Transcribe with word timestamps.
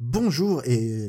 Bonjour 0.00 0.62
et. 0.64 1.08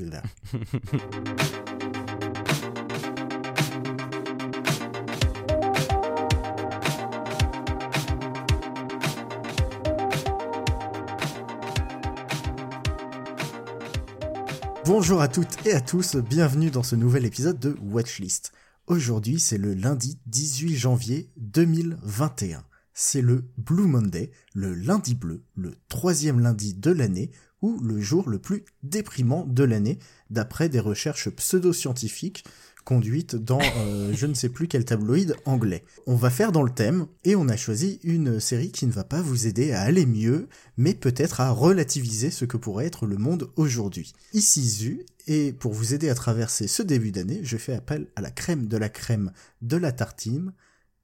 Bonjour 14.85 15.21
à 15.21 15.27
toutes 15.27 15.67
et 15.67 15.73
à 15.73 15.81
tous, 15.81 16.15
bienvenue 16.15 16.71
dans 16.71 16.81
ce 16.81 16.95
nouvel 16.95 17.25
épisode 17.25 17.59
de 17.59 17.77
Watchlist. 17.83 18.53
Aujourd'hui, 18.87 19.39
c'est 19.39 19.59
le 19.59 19.75
lundi 19.75 20.17
18 20.25 20.75
janvier 20.75 21.29
2021. 21.37 22.65
C'est 22.95 23.21
le 23.21 23.45
Blue 23.55 23.85
Monday, 23.85 24.31
le 24.55 24.73
lundi 24.73 25.13
bleu, 25.13 25.43
le 25.55 25.75
troisième 25.89 26.39
lundi 26.39 26.73
de 26.73 26.89
l'année, 26.89 27.29
ou 27.61 27.79
le 27.79 27.99
jour 27.99 28.29
le 28.29 28.39
plus 28.39 28.63
déprimant 28.83 29.45
de 29.45 29.63
l'année, 29.63 29.99
d'après 30.29 30.69
des 30.69 30.79
recherches 30.79 31.29
pseudo-scientifiques 31.29 32.43
conduites 32.85 33.35
dans 33.35 33.59
euh, 33.77 34.13
je 34.15 34.25
ne 34.25 34.33
sais 34.33 34.49
plus 34.49 34.67
quel 34.67 34.83
tabloïd 34.83 35.35
anglais. 35.45 35.83
On 36.07 36.15
va 36.15 36.29
faire 36.29 36.51
dans 36.51 36.63
le 36.63 36.71
thème, 36.71 37.05
et 37.23 37.35
on 37.35 37.47
a 37.47 37.55
choisi 37.55 37.99
une 38.03 38.39
série 38.39 38.71
qui 38.71 38.87
ne 38.87 38.91
va 38.91 39.03
pas 39.03 39.21
vous 39.21 39.45
aider 39.45 39.71
à 39.71 39.81
aller 39.81 40.05
mieux, 40.05 40.47
mais 40.77 40.93
peut-être 40.93 41.39
à 41.41 41.51
relativiser 41.51 42.31
ce 42.31 42.45
que 42.45 42.57
pourrait 42.57 42.87
être 42.87 43.05
le 43.05 43.17
monde 43.17 43.51
aujourd'hui. 43.57 44.13
Ici 44.33 44.67
Zu, 44.67 45.05
et 45.27 45.53
pour 45.53 45.73
vous 45.73 45.93
aider 45.93 46.09
à 46.09 46.15
traverser 46.15 46.67
ce 46.67 46.81
début 46.81 47.11
d'année, 47.11 47.41
je 47.43 47.57
fais 47.57 47.73
appel 47.73 48.07
à 48.15 48.21
la 48.21 48.31
crème 48.31 48.67
de 48.67 48.77
la 48.77 48.89
crème 48.89 49.31
de 49.61 49.77
la 49.77 49.91
tartine, 49.91 50.53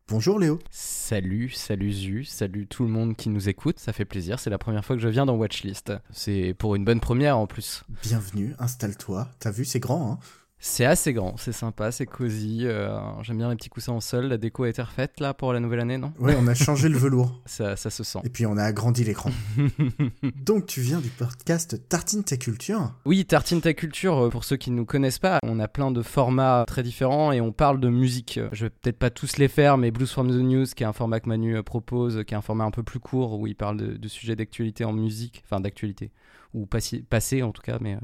Bonjour 0.08 0.38
Léo. 0.38 0.60
Salut, 0.70 1.50
salut 1.50 1.92
Zu, 1.92 2.26
salut 2.26 2.68
tout 2.68 2.84
le 2.84 2.90
monde 2.90 3.16
qui 3.16 3.28
nous 3.28 3.50
écoute, 3.50 3.80
ça 3.80 3.92
fait 3.92 4.06
plaisir, 4.06 4.40
c'est 4.40 4.52
la 4.52 4.60
première 4.60 4.86
fois 4.86 4.96
que 4.96 5.02
je 5.02 5.08
viens 5.08 5.26
dans 5.26 5.36
Watchlist. 5.36 5.94
C'est 6.12 6.54
pour 6.60 6.76
une 6.76 6.86
bonne 6.86 7.00
première 7.00 7.40
en 7.40 7.48
plus. 7.48 7.84
Bienvenue, 8.04 8.54
installe-toi, 8.60 9.28
t'as 9.40 9.50
vu 9.50 9.66
c'est 9.66 9.80
grand 9.80 10.12
hein 10.12 10.20
c'est 10.68 10.84
assez 10.84 11.14
grand, 11.14 11.38
c'est 11.38 11.52
sympa, 11.52 11.92
c'est 11.92 12.08
cosy. 12.08 12.62
Euh, 12.64 12.98
j'aime 13.22 13.38
bien 13.38 13.50
les 13.50 13.56
petits 13.56 13.70
coussins 13.70 13.94
en 13.94 14.02
sol. 14.02 14.26
La 14.26 14.38
déco 14.38 14.64
a 14.64 14.70
été 14.70 14.82
refaite 14.82 15.20
là 15.20 15.36
pour 15.36 15.54
la 15.54 15.60
nouvelle 15.60 15.80
année, 15.80 16.00
non? 16.00 16.12
Ouais, 16.20 16.36
on 16.38 16.48
a 16.48 16.56
changé 16.56 16.90
le 16.90 16.98
velours. 16.98 17.40
Ça, 17.46 17.76
ça, 17.76 17.92
se 17.92 18.04
sent. 18.04 18.20
Et 18.24 18.30
puis 18.30 18.48
on 18.48 18.58
a 18.58 18.64
agrandi 18.64 19.04
l'écran. 19.04 19.30
Donc 20.44 20.66
tu 20.66 20.82
viens 20.82 21.00
du 21.00 21.10
podcast 21.10 21.88
Tartine 21.88 22.24
ta 22.24 22.36
culture 22.36 22.92
Oui, 23.06 23.24
Tartine 23.26 23.62
ta 23.62 23.74
culture, 23.74 24.26
euh, 24.26 24.30
pour 24.30 24.44
ceux 24.44 24.58
qui 24.58 24.72
ne 24.72 24.78
nous 24.78 24.86
connaissent 24.86 25.20
pas, 25.20 25.40
on 25.44 25.60
a 25.60 25.68
plein 25.68 25.92
de 25.92 26.02
formats 26.02 26.66
très 26.68 26.82
différents 26.82 27.32
et 27.32 27.42
on 27.42 27.52
parle 27.52 27.80
de 27.80 27.90
musique. 27.90 28.40
Je 28.52 28.66
vais 28.66 28.72
peut-être 28.72 28.98
pas 28.98 29.12
tous 29.12 29.38
les 29.38 29.48
faire, 29.48 29.78
mais 29.78 29.92
Blues 29.92 30.12
from 30.12 30.30
the 30.30 30.44
News, 30.44 30.66
qui 30.76 30.84
est 30.84 30.88
un 30.88 30.94
format 30.94 31.20
que 31.20 31.30
Manu 31.30 31.56
euh, 31.56 31.64
propose, 31.64 32.24
qui 32.26 32.34
est 32.34 32.38
un 32.38 32.42
format 32.42 32.64
un 32.64 32.72
peu 32.72 32.84
plus 32.84 33.00
court 33.00 33.40
où 33.40 33.46
il 33.46 33.56
parle 33.56 33.78
de, 34.00 34.08
sujets 34.08 34.36
d'actualité 34.36 34.84
en 34.84 34.94
musique, 34.94 35.44
enfin 35.46 35.60
d'actualité, 35.60 36.12
ou 36.56 36.66
passé, 36.66 37.06
passé 37.08 37.44
en 37.44 37.52
tout 37.52 37.62
cas, 37.62 37.78
mais 37.80 37.98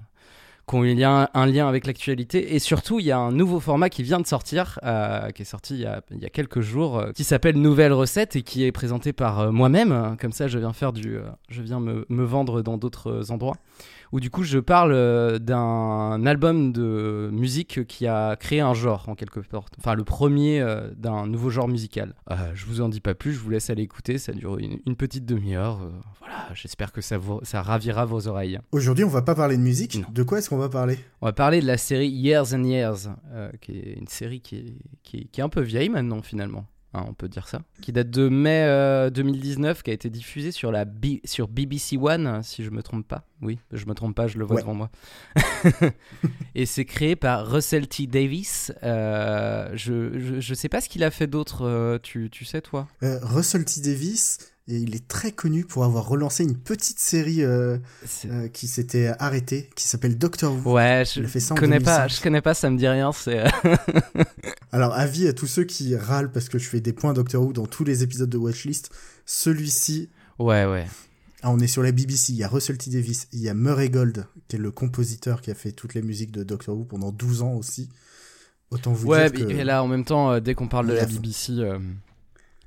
qui 0.72 0.78
ont 0.78 0.84
un, 0.84 1.28
un 1.34 1.46
lien 1.46 1.68
avec 1.68 1.86
l'actualité. 1.86 2.56
Et 2.56 2.60
surtout, 2.60 3.00
il 3.00 3.06
y 3.06 3.12
a 3.12 3.18
un 3.18 3.32
nouveau 3.32 3.60
format 3.60 3.90
qui 3.90 4.04
vient 4.04 4.20
de 4.20 4.28
sortir, 4.28 4.80
euh, 4.84 5.30
qui 5.32 5.42
est 5.42 5.46
sorti 5.46 5.76
il 5.76 5.82
y 5.82 5.86
a, 5.86 6.02
il 6.12 6.20
y 6.20 6.26
a 6.26 6.30
quelques 6.30 6.62
jours, 6.62 6.98
euh, 6.98 7.12
qui 7.12 7.24
s'appelle 7.24 7.58
Nouvelle 7.58 7.94
Recette 7.94 8.36
et 8.36 8.42
qui 8.42 8.64
est 8.64 8.72
présenté 8.72 9.12
par 9.12 9.40
euh, 9.40 9.52
moi-même. 9.52 10.16
Comme 10.20 10.32
ça, 10.32 10.48
je 10.48 10.58
viens 10.58 10.74
faire 10.74 10.94
du, 10.94 11.18
je 11.50 11.62
viens 11.62 11.80
me, 11.80 12.06
me 12.10 12.24
vendre 12.24 12.62
dans 12.62 12.78
d'autres 12.78 13.32
endroits 13.32 13.58
où 14.12 14.20
du 14.20 14.30
coup 14.30 14.44
je 14.44 14.60
parle 14.60 15.40
d'un 15.40 16.26
album 16.26 16.74
de 16.74 17.30
musique 17.32 17.88
qui 17.88 18.08
a 18.08 18.36
créé 18.36 18.60
un 18.60 18.74
genre 18.74 19.08
en 19.08 19.16
quelque 19.16 19.42
sorte. 19.42 19.74
Enfin 19.80 19.96
le 19.96 20.04
premier 20.04 20.62
d'un 20.98 21.28
nouveau 21.28 21.50
genre 21.50 21.70
musical. 21.70 22.14
Je 22.54 22.66
vous 22.66 22.82
en 22.82 22.90
dis 22.90 23.00
pas 23.00 23.14
plus, 23.14 23.32
je 23.32 23.40
vous 23.40 23.50
laisse 23.50 23.70
aller 23.70 23.84
écouter, 23.84 24.18
ça 24.18 24.34
dure 24.34 24.58
une, 24.58 24.96
petite 24.98 25.26
demi-heure. 25.26 25.80
voilà, 26.20 26.50
j'espère 26.54 26.92
que 26.92 27.00
ça, 27.00 27.20
ça 27.44 27.62
ravira 27.62 28.04
vos 28.04 28.28
oreilles. 28.28 28.60
Aujourd'hui 28.74 29.06
on 29.06 29.10
va 29.10 29.22
pas 29.22 29.36
parler 29.36 29.56
de 29.56 29.64
musique, 29.64 30.04
de 30.12 30.24
quoi 30.24 30.40
est-ce 30.40 30.50
qu'on 30.50 30.58
va 30.58 30.61
parler 30.70 30.98
On 31.22 31.26
va 31.26 31.34
parler 31.34 31.62
de 31.62 31.68
la 31.68 31.78
série 31.78 32.10
Years 32.10 32.54
and 32.54 32.64
Years, 32.64 33.10
qui 33.62 33.72
est 33.72 33.94
une 33.94 34.08
série 34.08 34.42
qui 34.42 34.78
qui 35.04 35.30
est 35.38 35.42
un 35.42 35.50
peu 35.50 35.62
vieille 35.62 35.90
maintenant 35.90 36.22
finalement. 36.22 36.66
Hein, 36.94 37.06
on 37.08 37.14
peut 37.14 37.30
dire 37.30 37.48
ça, 37.48 37.62
qui 37.82 37.94
date 37.94 38.10
de 38.10 38.28
mai 38.28 38.68
2019, 39.12 39.78
euh, 39.78 39.82
qui 39.82 39.92
a 39.92 39.94
été 39.94 40.10
diffusé 40.10 40.52
sur, 40.52 40.74
la 40.74 40.84
sur 41.24 41.48
BBC 41.48 41.96
One, 41.96 42.44
si 42.44 42.66
je 42.66 42.70
me 42.70 42.84
trompe 42.84 43.08
pas. 43.08 43.24
Oui, 43.42 43.60
je 43.72 43.86
me 43.86 43.94
trompe 43.94 44.14
pas, 44.14 44.28
je 44.28 44.38
le 44.38 44.44
vois 44.44 44.60
devant 44.60 44.74
moi. 44.74 44.92
et 46.56 46.66
c'est 46.66 46.84
créé 46.84 47.16
par 47.16 47.50
Russell 47.50 47.88
T. 47.88 48.08
Davis. 48.08 48.74
Euh, 48.84 49.70
je, 49.74 50.40
je, 50.42 50.54
sais 50.54 50.68
pas 50.68 50.82
ce 50.82 50.90
qu'il 50.90 51.06
a 51.06 51.12
fait 51.12 51.28
d'autre, 51.28 51.66
euh, 51.66 51.98
tu, 51.98 52.30
tu, 52.30 52.44
sais 52.44 52.60
toi? 52.60 52.90
Russell 53.02 53.64
T. 53.64 53.80
Davis, 53.80 54.51
et 54.68 54.78
il 54.78 54.96
est 54.96 55.08
très 55.08 55.32
connu 55.32 55.66
pour 55.66 55.84
avoir 55.84 56.08
relancé 56.08 56.44
une 56.44 56.58
petite 56.58 57.00
série 57.00 57.44
euh, 57.44 57.78
euh, 58.26 58.48
qui 58.48 58.68
s'était 58.68 59.12
arrêtée, 59.20 59.70
qui 59.76 59.88
s'appelle 59.88 60.18
Doctor 60.18 60.54
Who. 60.54 60.74
Ouais, 60.74 61.04
je 61.06 61.22
ne 61.22 61.60
connais 61.60 61.80
pas, 61.80 62.08
je 62.08 62.22
connais 62.22 62.42
pas, 62.42 62.54
ça 62.54 62.70
me 62.70 62.78
dit 62.78 62.88
rien. 62.88 63.12
C'est. 63.12 63.44
Alors 64.72 64.94
avis 64.94 65.28
à 65.28 65.34
tous 65.34 65.48
ceux 65.48 65.64
qui 65.64 65.96
râlent 65.96 66.32
parce 66.32 66.48
que 66.48 66.60
je 66.60 66.70
fais 66.70 66.80
des 66.80 66.94
points 66.94 67.14
Doctor 67.14 67.44
Who 67.44 67.54
dans 67.54 67.66
tous 67.66 67.84
les 67.84 68.04
épisodes 68.04 68.30
de 68.30 68.38
Watchlist, 68.38 68.92
celui-ci. 69.26 70.10
Ouais, 70.38 70.66
ouais. 70.66 70.86
Ah, 71.42 71.50
on 71.52 71.60
est 71.60 71.68
sur 71.68 71.82
la 71.82 71.92
BBC, 71.92 72.34
il 72.34 72.38
y 72.38 72.44
a 72.44 72.48
Russell 72.48 72.78
T 72.78 72.92
Davis, 72.92 73.28
il 73.34 73.40
y 73.40 73.50
a 73.50 73.56
Murray 73.56 73.90
Gold 73.90 74.28
qui 74.48 74.58
est 74.58 74.60
le 74.60 74.70
compositeur 74.70 75.42
qui 75.42 75.50
a 75.50 75.56
fait 75.56 75.72
toutes 75.72 75.96
les 75.96 76.04
musiques 76.04 76.32
de 76.32 76.44
Doctor 76.44 76.78
Who 76.78 76.84
pendant 76.84 77.12
12 77.12 77.42
ans 77.42 77.54
aussi. 77.54 77.90
Autant 78.70 78.94
vous 78.94 79.14
dire 79.14 79.34
que... 79.34 79.50
et 79.50 79.64
là 79.64 79.84
en 79.84 79.88
même 79.88 80.06
temps, 80.06 80.32
euh, 80.32 80.40
dès 80.40 80.54
qu'on 80.54 80.68
parle 80.68 80.88
de 80.88 80.94
la 80.94 81.06
BBC. 81.06 81.54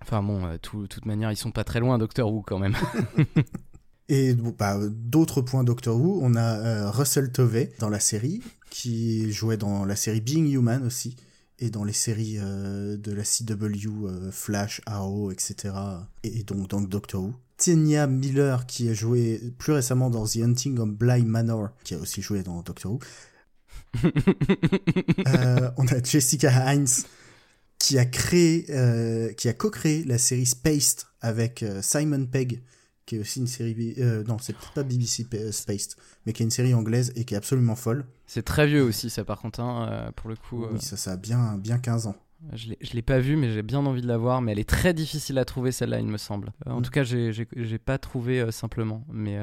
Enfin 0.07 0.23
bon, 0.23 0.43
de 0.43 0.49
euh, 0.49 0.87
toute 0.87 1.07
manière, 1.07 1.33
ils 1.33 1.37
sont 1.37 1.51
pas 1.51 1.65
très 1.65 1.81
loin, 1.81 1.97
Doctor 1.97 2.31
Who 2.31 2.43
quand 2.43 2.59
même. 2.59 2.77
Et 4.11 4.35
bah, 4.35 4.79
d'autres 4.91 5.41
points 5.41 5.65
Doctor 5.65 5.97
Who, 5.97 6.21
on 6.23 6.35
a 6.35 6.59
euh, 6.59 6.91
Russell 6.91 7.33
Tovey 7.33 7.73
dans 7.79 7.89
la 7.89 8.01
série, 8.01 8.43
qui 8.69 9.33
jouait 9.33 9.57
dans 9.57 9.87
la 9.87 9.97
série 9.97 10.21
Being 10.21 10.47
Human 10.53 10.85
aussi, 10.85 11.17
et 11.59 11.71
dans 11.71 11.85
les 11.85 11.95
séries 11.95 12.37
euh, 12.39 12.99
de 12.99 13.13
la 13.13 13.23
CW, 13.23 14.31
Flash, 14.31 14.83
Arrow, 14.85 15.31
etc. 15.31 15.75
Et, 16.23 16.43
donc 16.43 16.69
dans 16.69 16.83
Doctor 16.83 17.23
Who. 17.23 17.33
Tenia 17.57 18.07
Miller, 18.07 18.67
qui 18.67 18.91
a 18.91 18.95
joué 18.95 19.41
plus 19.57 19.73
récemment 19.73 20.11
dans 20.11 20.27
The 20.27 20.37
Hunting 20.37 20.81
of 20.81 20.91
Bly 20.91 21.25
Manor, 21.25 21.71
qui 21.83 21.95
a 21.95 21.99
aussi 21.99 22.21
joué 22.21 22.43
dans 22.43 22.61
Doctor 22.61 22.93
Who. 22.93 22.99
on 25.79 25.87
a 25.87 26.03
Jessica 26.03 26.75
Hines, 26.75 27.07
qui 27.85 27.99
a 27.99 28.07
créé, 28.07 28.65
euh, 28.71 29.35
qui 29.35 29.47
a 29.47 29.53
co-créé 29.53 30.05
la 30.05 30.17
série 30.17 30.47
Spaced 30.47 31.01
avec 31.21 31.63
euh, 31.63 31.83
Simon 31.83 32.25
Pegg, 32.25 32.63
qui 33.05 33.17
est 33.17 33.19
aussi 33.19 33.41
une 33.41 33.47
série, 33.47 33.95
euh, 33.99 34.25
non, 34.25 34.39
c'est 34.39 34.57
pas 34.75 34.83
BBC 34.83 35.27
Spaced, 35.53 35.97
mais 36.25 36.33
qui 36.33 36.43
est 36.43 36.47
une 36.47 36.51
série 36.51 36.73
anglaise 36.73 37.13
et 37.15 37.27
qui 37.27 37.35
est 37.35 37.37
absolument 37.37 37.77
folle. 37.77 38.07
C'est 38.27 38.43
très 38.43 38.67
vieux 38.67 38.83
aussi, 38.83 39.11
ça, 39.11 39.23
par 39.23 39.39
contre, 39.39 39.61
hein, 39.61 40.11
pour 40.17 40.31
le 40.31 40.37
coup. 40.37 40.65
Oui, 40.65 40.81
ça, 40.81 40.97
ça 40.97 41.13
a 41.13 41.17
bien, 41.19 41.59
bien 41.59 41.79
15 41.79 42.07
ans. 42.07 42.17
Je 42.55 42.93
l'ai 42.93 43.03
pas 43.03 43.21
vue, 43.21 43.37
mais 43.37 43.51
j'ai 43.51 43.63
bien 43.63 43.85
envie 43.85 44.01
de 44.01 44.07
la 44.07 44.17
voir. 44.17 44.41
Mais 44.41 44.53
elle 44.53 44.59
est 44.59 44.69
très 44.69 44.95
difficile 44.95 45.39
à 45.39 45.45
trouver, 45.45 45.71
celle-là, 45.71 46.01
il 46.01 46.07
me 46.07 46.17
semble. 46.17 46.53
en 46.65 46.81
mm. 46.81 46.83
tout 46.83 46.91
cas, 46.91 47.05
j'ai 47.05 47.79
pas 47.79 47.99
trouvé 47.99 48.51
simplement. 48.51 49.05
Mais 49.13 49.39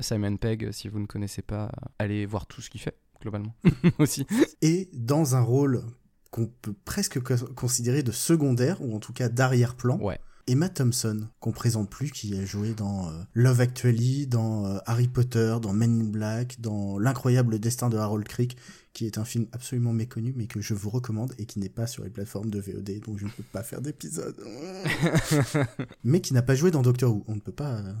Simon 0.00 0.36
Pegg, 0.36 0.72
si 0.72 0.88
vous 0.88 0.98
ne 0.98 1.06
connaissez 1.06 1.42
pas, 1.42 1.70
allez 2.00 2.26
voir 2.26 2.46
tout 2.46 2.60
ce 2.60 2.70
qu'il 2.70 2.80
fait, 2.80 2.96
globalement, 3.20 3.54
aussi. 3.98 4.26
Et 4.62 4.90
dans 4.92 5.36
un 5.36 5.42
rôle 5.42 5.84
qu'on 6.34 6.46
peut 6.46 6.74
presque 6.84 7.20
considérer 7.54 8.02
de 8.02 8.10
secondaire, 8.10 8.82
ou 8.82 8.96
en 8.96 8.98
tout 8.98 9.12
cas 9.12 9.28
d'arrière-plan. 9.28 10.00
Ouais. 10.00 10.18
Emma 10.48 10.68
Thompson, 10.68 11.28
qu'on 11.38 11.52
présente 11.52 11.88
plus, 11.88 12.10
qui 12.10 12.36
a 12.36 12.44
joué 12.44 12.74
dans 12.74 13.08
euh, 13.08 13.12
Love 13.34 13.60
Actually, 13.60 14.26
dans 14.26 14.66
euh, 14.66 14.78
Harry 14.84 15.06
Potter, 15.06 15.58
dans 15.62 15.72
Men 15.72 16.00
in 16.00 16.10
Black, 16.10 16.60
dans 16.60 16.98
L'incroyable 16.98 17.60
destin 17.60 17.88
de 17.88 17.96
Harold 17.96 18.26
Crick, 18.26 18.56
qui 18.92 19.06
est 19.06 19.16
un 19.16 19.24
film 19.24 19.46
absolument 19.52 19.92
méconnu, 19.92 20.34
mais 20.36 20.48
que 20.48 20.60
je 20.60 20.74
vous 20.74 20.90
recommande 20.90 21.32
et 21.38 21.46
qui 21.46 21.60
n'est 21.60 21.68
pas 21.68 21.86
sur 21.86 22.02
les 22.02 22.10
plateformes 22.10 22.50
de 22.50 22.58
VOD, 22.58 22.98
donc 23.06 23.18
je 23.18 23.26
ne 23.26 23.30
peux 23.30 23.44
pas 23.44 23.62
faire 23.62 23.80
d'épisode. 23.80 24.34
mais 26.04 26.20
qui 26.20 26.34
n'a 26.34 26.42
pas 26.42 26.56
joué 26.56 26.72
dans 26.72 26.82
Doctor 26.82 27.14
Who. 27.14 27.24
On 27.28 27.36
ne 27.36 27.40
peut 27.40 27.52
pas, 27.52 27.76
euh, 27.76 27.94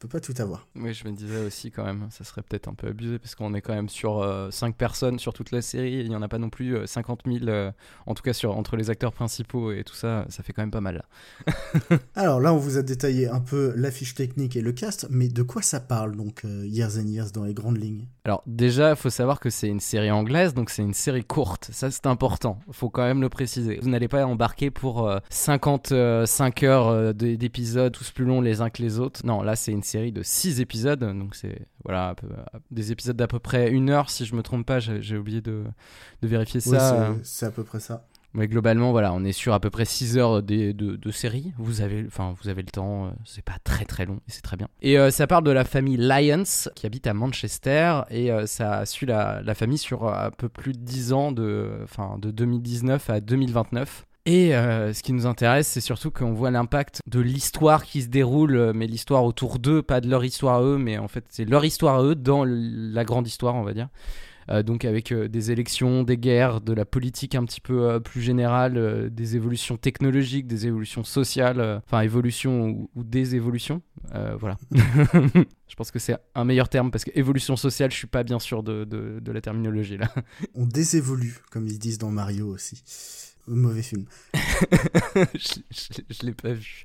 peut 0.00 0.08
pas 0.08 0.20
tout 0.20 0.34
avoir. 0.38 0.66
Oui, 0.76 0.94
je 0.94 1.06
me 1.06 1.12
disais 1.12 1.44
aussi 1.44 1.70
quand 1.70 1.84
même, 1.84 2.08
ça 2.10 2.24
serait 2.24 2.40
peut-être 2.42 2.68
un 2.68 2.74
peu 2.74 2.88
abusé 2.88 3.18
parce 3.18 3.34
qu'on 3.34 3.52
est 3.52 3.60
quand 3.60 3.74
même 3.74 3.90
sur 3.90 4.26
5 4.50 4.68
euh, 4.68 4.72
personnes 4.72 5.18
sur 5.18 5.34
toute 5.34 5.50
la 5.50 5.60
série. 5.60 6.00
Il 6.00 6.08
n'y 6.08 6.16
en 6.16 6.22
a 6.22 6.28
pas 6.28 6.38
non 6.38 6.48
plus 6.48 6.86
50 6.86 7.20
euh, 7.26 7.38
000, 7.38 7.50
euh, 7.50 7.70
en 8.06 8.14
tout 8.14 8.22
cas 8.22 8.32
sur, 8.32 8.56
entre 8.56 8.76
les 8.76 8.88
acteurs 8.88 9.12
principaux 9.12 9.72
et 9.72 9.84
tout 9.84 9.94
ça, 9.94 10.24
ça 10.30 10.42
fait 10.42 10.54
quand 10.54 10.62
même 10.62 10.70
pas 10.70 10.80
mal. 10.80 11.04
Alors 12.14 12.40
là, 12.40 12.54
on 12.54 12.56
vous 12.56 12.78
a 12.78 12.82
détaillé 12.82 13.28
un 13.28 13.40
peu 13.40 13.74
la 13.76 13.90
fiche 13.90 14.14
technique 14.14 14.56
et 14.56 14.62
le 14.62 14.72
cast, 14.72 15.06
mais 15.10 15.28
de 15.28 15.42
quoi 15.42 15.60
ça 15.60 15.80
parle 15.80 16.16
donc 16.16 16.44
Years 16.44 16.96
and 16.96 17.06
Years 17.06 17.32
dans 17.32 17.44
les 17.44 17.54
grandes 17.54 17.76
lignes? 17.76 18.06
Alors 18.24 18.42
déjà, 18.46 18.90
il 18.90 18.96
faut 18.96 19.10
savoir 19.10 19.38
que 19.38 19.50
c'est 19.50 19.68
une 19.68 19.80
série 19.80 20.10
anglaise, 20.10 20.54
donc 20.54 20.70
c'est 20.70 20.82
une 20.82 20.94
série 20.94 21.24
courte. 21.24 21.68
Ça, 21.72 21.90
c'est 21.90 22.06
important. 22.06 22.58
Il 22.68 22.74
faut 22.74 22.88
quand 22.88 23.04
même 23.04 23.20
le 23.20 23.28
préciser. 23.28 23.78
Vous 23.82 23.90
n'allez 23.90 24.08
pas 24.08 24.24
embarquer 24.24 24.70
pour 24.70 25.10
55 25.28 26.62
heures 26.62 27.14
d'épisodes, 27.14 27.92
tous 27.92 28.10
plus 28.12 28.24
longs 28.24 28.40
les 28.40 28.62
uns 28.62 28.70
que 28.70 28.80
les 28.80 28.98
autres. 28.98 29.20
Non, 29.24 29.42
là, 29.42 29.56
c'est 29.56 29.72
une 29.72 29.82
série 29.90 30.12
de 30.12 30.22
6 30.22 30.60
épisodes, 30.60 31.00
donc 31.00 31.34
c'est 31.34 31.66
voilà, 31.84 32.14
des 32.70 32.92
épisodes 32.92 33.16
d'à 33.16 33.26
peu 33.26 33.38
près 33.38 33.70
une 33.70 33.90
heure, 33.90 34.10
si 34.10 34.24
je 34.24 34.34
me 34.34 34.42
trompe 34.42 34.66
pas, 34.66 34.78
j'ai 34.80 35.16
oublié 35.16 35.40
de, 35.40 35.64
de 36.22 36.28
vérifier 36.28 36.60
ça. 36.60 37.14
c'est 37.22 37.46
à 37.46 37.50
peu 37.50 37.64
près 37.64 37.80
ça. 37.80 38.06
Mais 38.32 38.46
globalement, 38.46 38.92
voilà, 38.92 39.12
on 39.12 39.24
est 39.24 39.32
sur 39.32 39.54
à 39.54 39.60
peu 39.60 39.70
près 39.70 39.84
6 39.84 40.16
heures 40.16 40.42
de, 40.42 40.70
de, 40.70 41.10
série. 41.10 41.52
Vous 41.58 41.80
avez, 41.80 42.04
enfin, 42.06 42.34
vous 42.40 42.48
avez 42.48 42.62
le 42.62 42.70
temps, 42.70 43.06
euh, 43.06 43.10
c'est 43.24 43.44
pas 43.44 43.58
très 43.64 43.84
très 43.84 44.06
long 44.06 44.20
et 44.28 44.30
c'est 44.30 44.42
très 44.42 44.56
bien. 44.56 44.68
Et 44.82 44.98
euh, 44.98 45.10
ça 45.10 45.26
parle 45.26 45.42
de 45.42 45.50
la 45.50 45.64
famille 45.64 45.96
Lyons 45.96 46.44
qui 46.76 46.86
habite 46.86 47.08
à 47.08 47.14
Manchester 47.14 48.02
et 48.08 48.30
euh, 48.30 48.46
ça 48.46 48.86
suit 48.86 49.06
la, 49.06 49.42
la, 49.42 49.54
famille 49.56 49.78
sur 49.78 50.06
un 50.06 50.30
peu 50.30 50.48
plus 50.48 50.74
de 50.74 50.78
10 50.78 51.12
ans, 51.12 51.32
de, 51.32 51.70
enfin, 51.82 52.18
de 52.18 52.30
2019 52.30 53.10
à 53.10 53.20
2029. 53.20 54.06
Et 54.30 54.50
ce 54.52 55.02
qui 55.02 55.12
nous 55.12 55.26
intéresse, 55.26 55.66
c'est 55.66 55.80
surtout 55.80 56.12
qu'on 56.12 56.32
voit 56.32 56.52
l'impact 56.52 57.00
de 57.08 57.18
l'histoire 57.18 57.84
qui 57.84 58.02
se 58.02 58.06
déroule, 58.06 58.72
mais 58.74 58.86
l'histoire 58.86 59.24
autour 59.24 59.58
d'eux, 59.58 59.82
pas 59.82 60.00
de 60.00 60.08
leur 60.08 60.24
histoire 60.24 60.58
à 60.58 60.62
eux, 60.62 60.78
mais 60.78 60.98
en 60.98 61.08
fait 61.08 61.24
c'est 61.30 61.44
leur 61.44 61.64
histoire 61.64 61.96
à 61.96 62.04
eux 62.04 62.14
dans 62.14 62.44
la 62.46 63.04
grande 63.04 63.26
histoire, 63.26 63.56
on 63.56 63.64
va 63.64 63.72
dire. 63.72 63.88
Euh, 64.50 64.62
donc 64.62 64.84
avec 64.84 65.12
euh, 65.12 65.28
des 65.28 65.50
élections, 65.50 66.02
des 66.02 66.16
guerres, 66.16 66.60
de 66.60 66.72
la 66.72 66.84
politique 66.84 67.34
un 67.34 67.44
petit 67.44 67.60
peu 67.60 67.88
euh, 67.88 68.00
plus 68.00 68.20
générale, 68.20 69.10
des 69.10 69.36
évolutions 69.36 69.76
technologiques, 69.76 70.46
des 70.46 70.66
évolutions 70.66 71.04
sociales, 71.04 71.82
enfin 71.86 72.00
évolution 72.00 72.88
ou, 72.94 73.04
des 73.04 73.34
évolutions. 73.34 73.82
voilà. 74.38 74.56
je 74.72 75.74
pense 75.76 75.90
que 75.90 75.98
c'est 75.98 76.16
un 76.34 76.44
meilleur 76.44 76.68
terme 76.68 76.90
parce 76.90 77.04
que 77.04 77.10
évolution 77.14 77.56
sociale, 77.56 77.90
je 77.90 77.96
suis 77.96 78.06
pas 78.06 78.22
bien 78.22 78.38
sûr 78.38 78.62
de, 78.62 78.84
de 78.84 79.32
la 79.32 79.40
terminologie 79.40 79.96
là. 79.96 80.12
On 80.54 80.66
désévolue, 80.66 81.38
comme 81.50 81.66
ils 81.66 81.78
disent 81.78 81.98
dans 81.98 82.10
Mario 82.10 82.48
aussi. 82.48 82.82
Mauvais 83.46 83.82
film. 83.82 84.04
je, 85.34 85.60
je, 86.10 86.26
l'ai 86.26 86.32
pas 86.32 86.52
vu. 86.52 86.84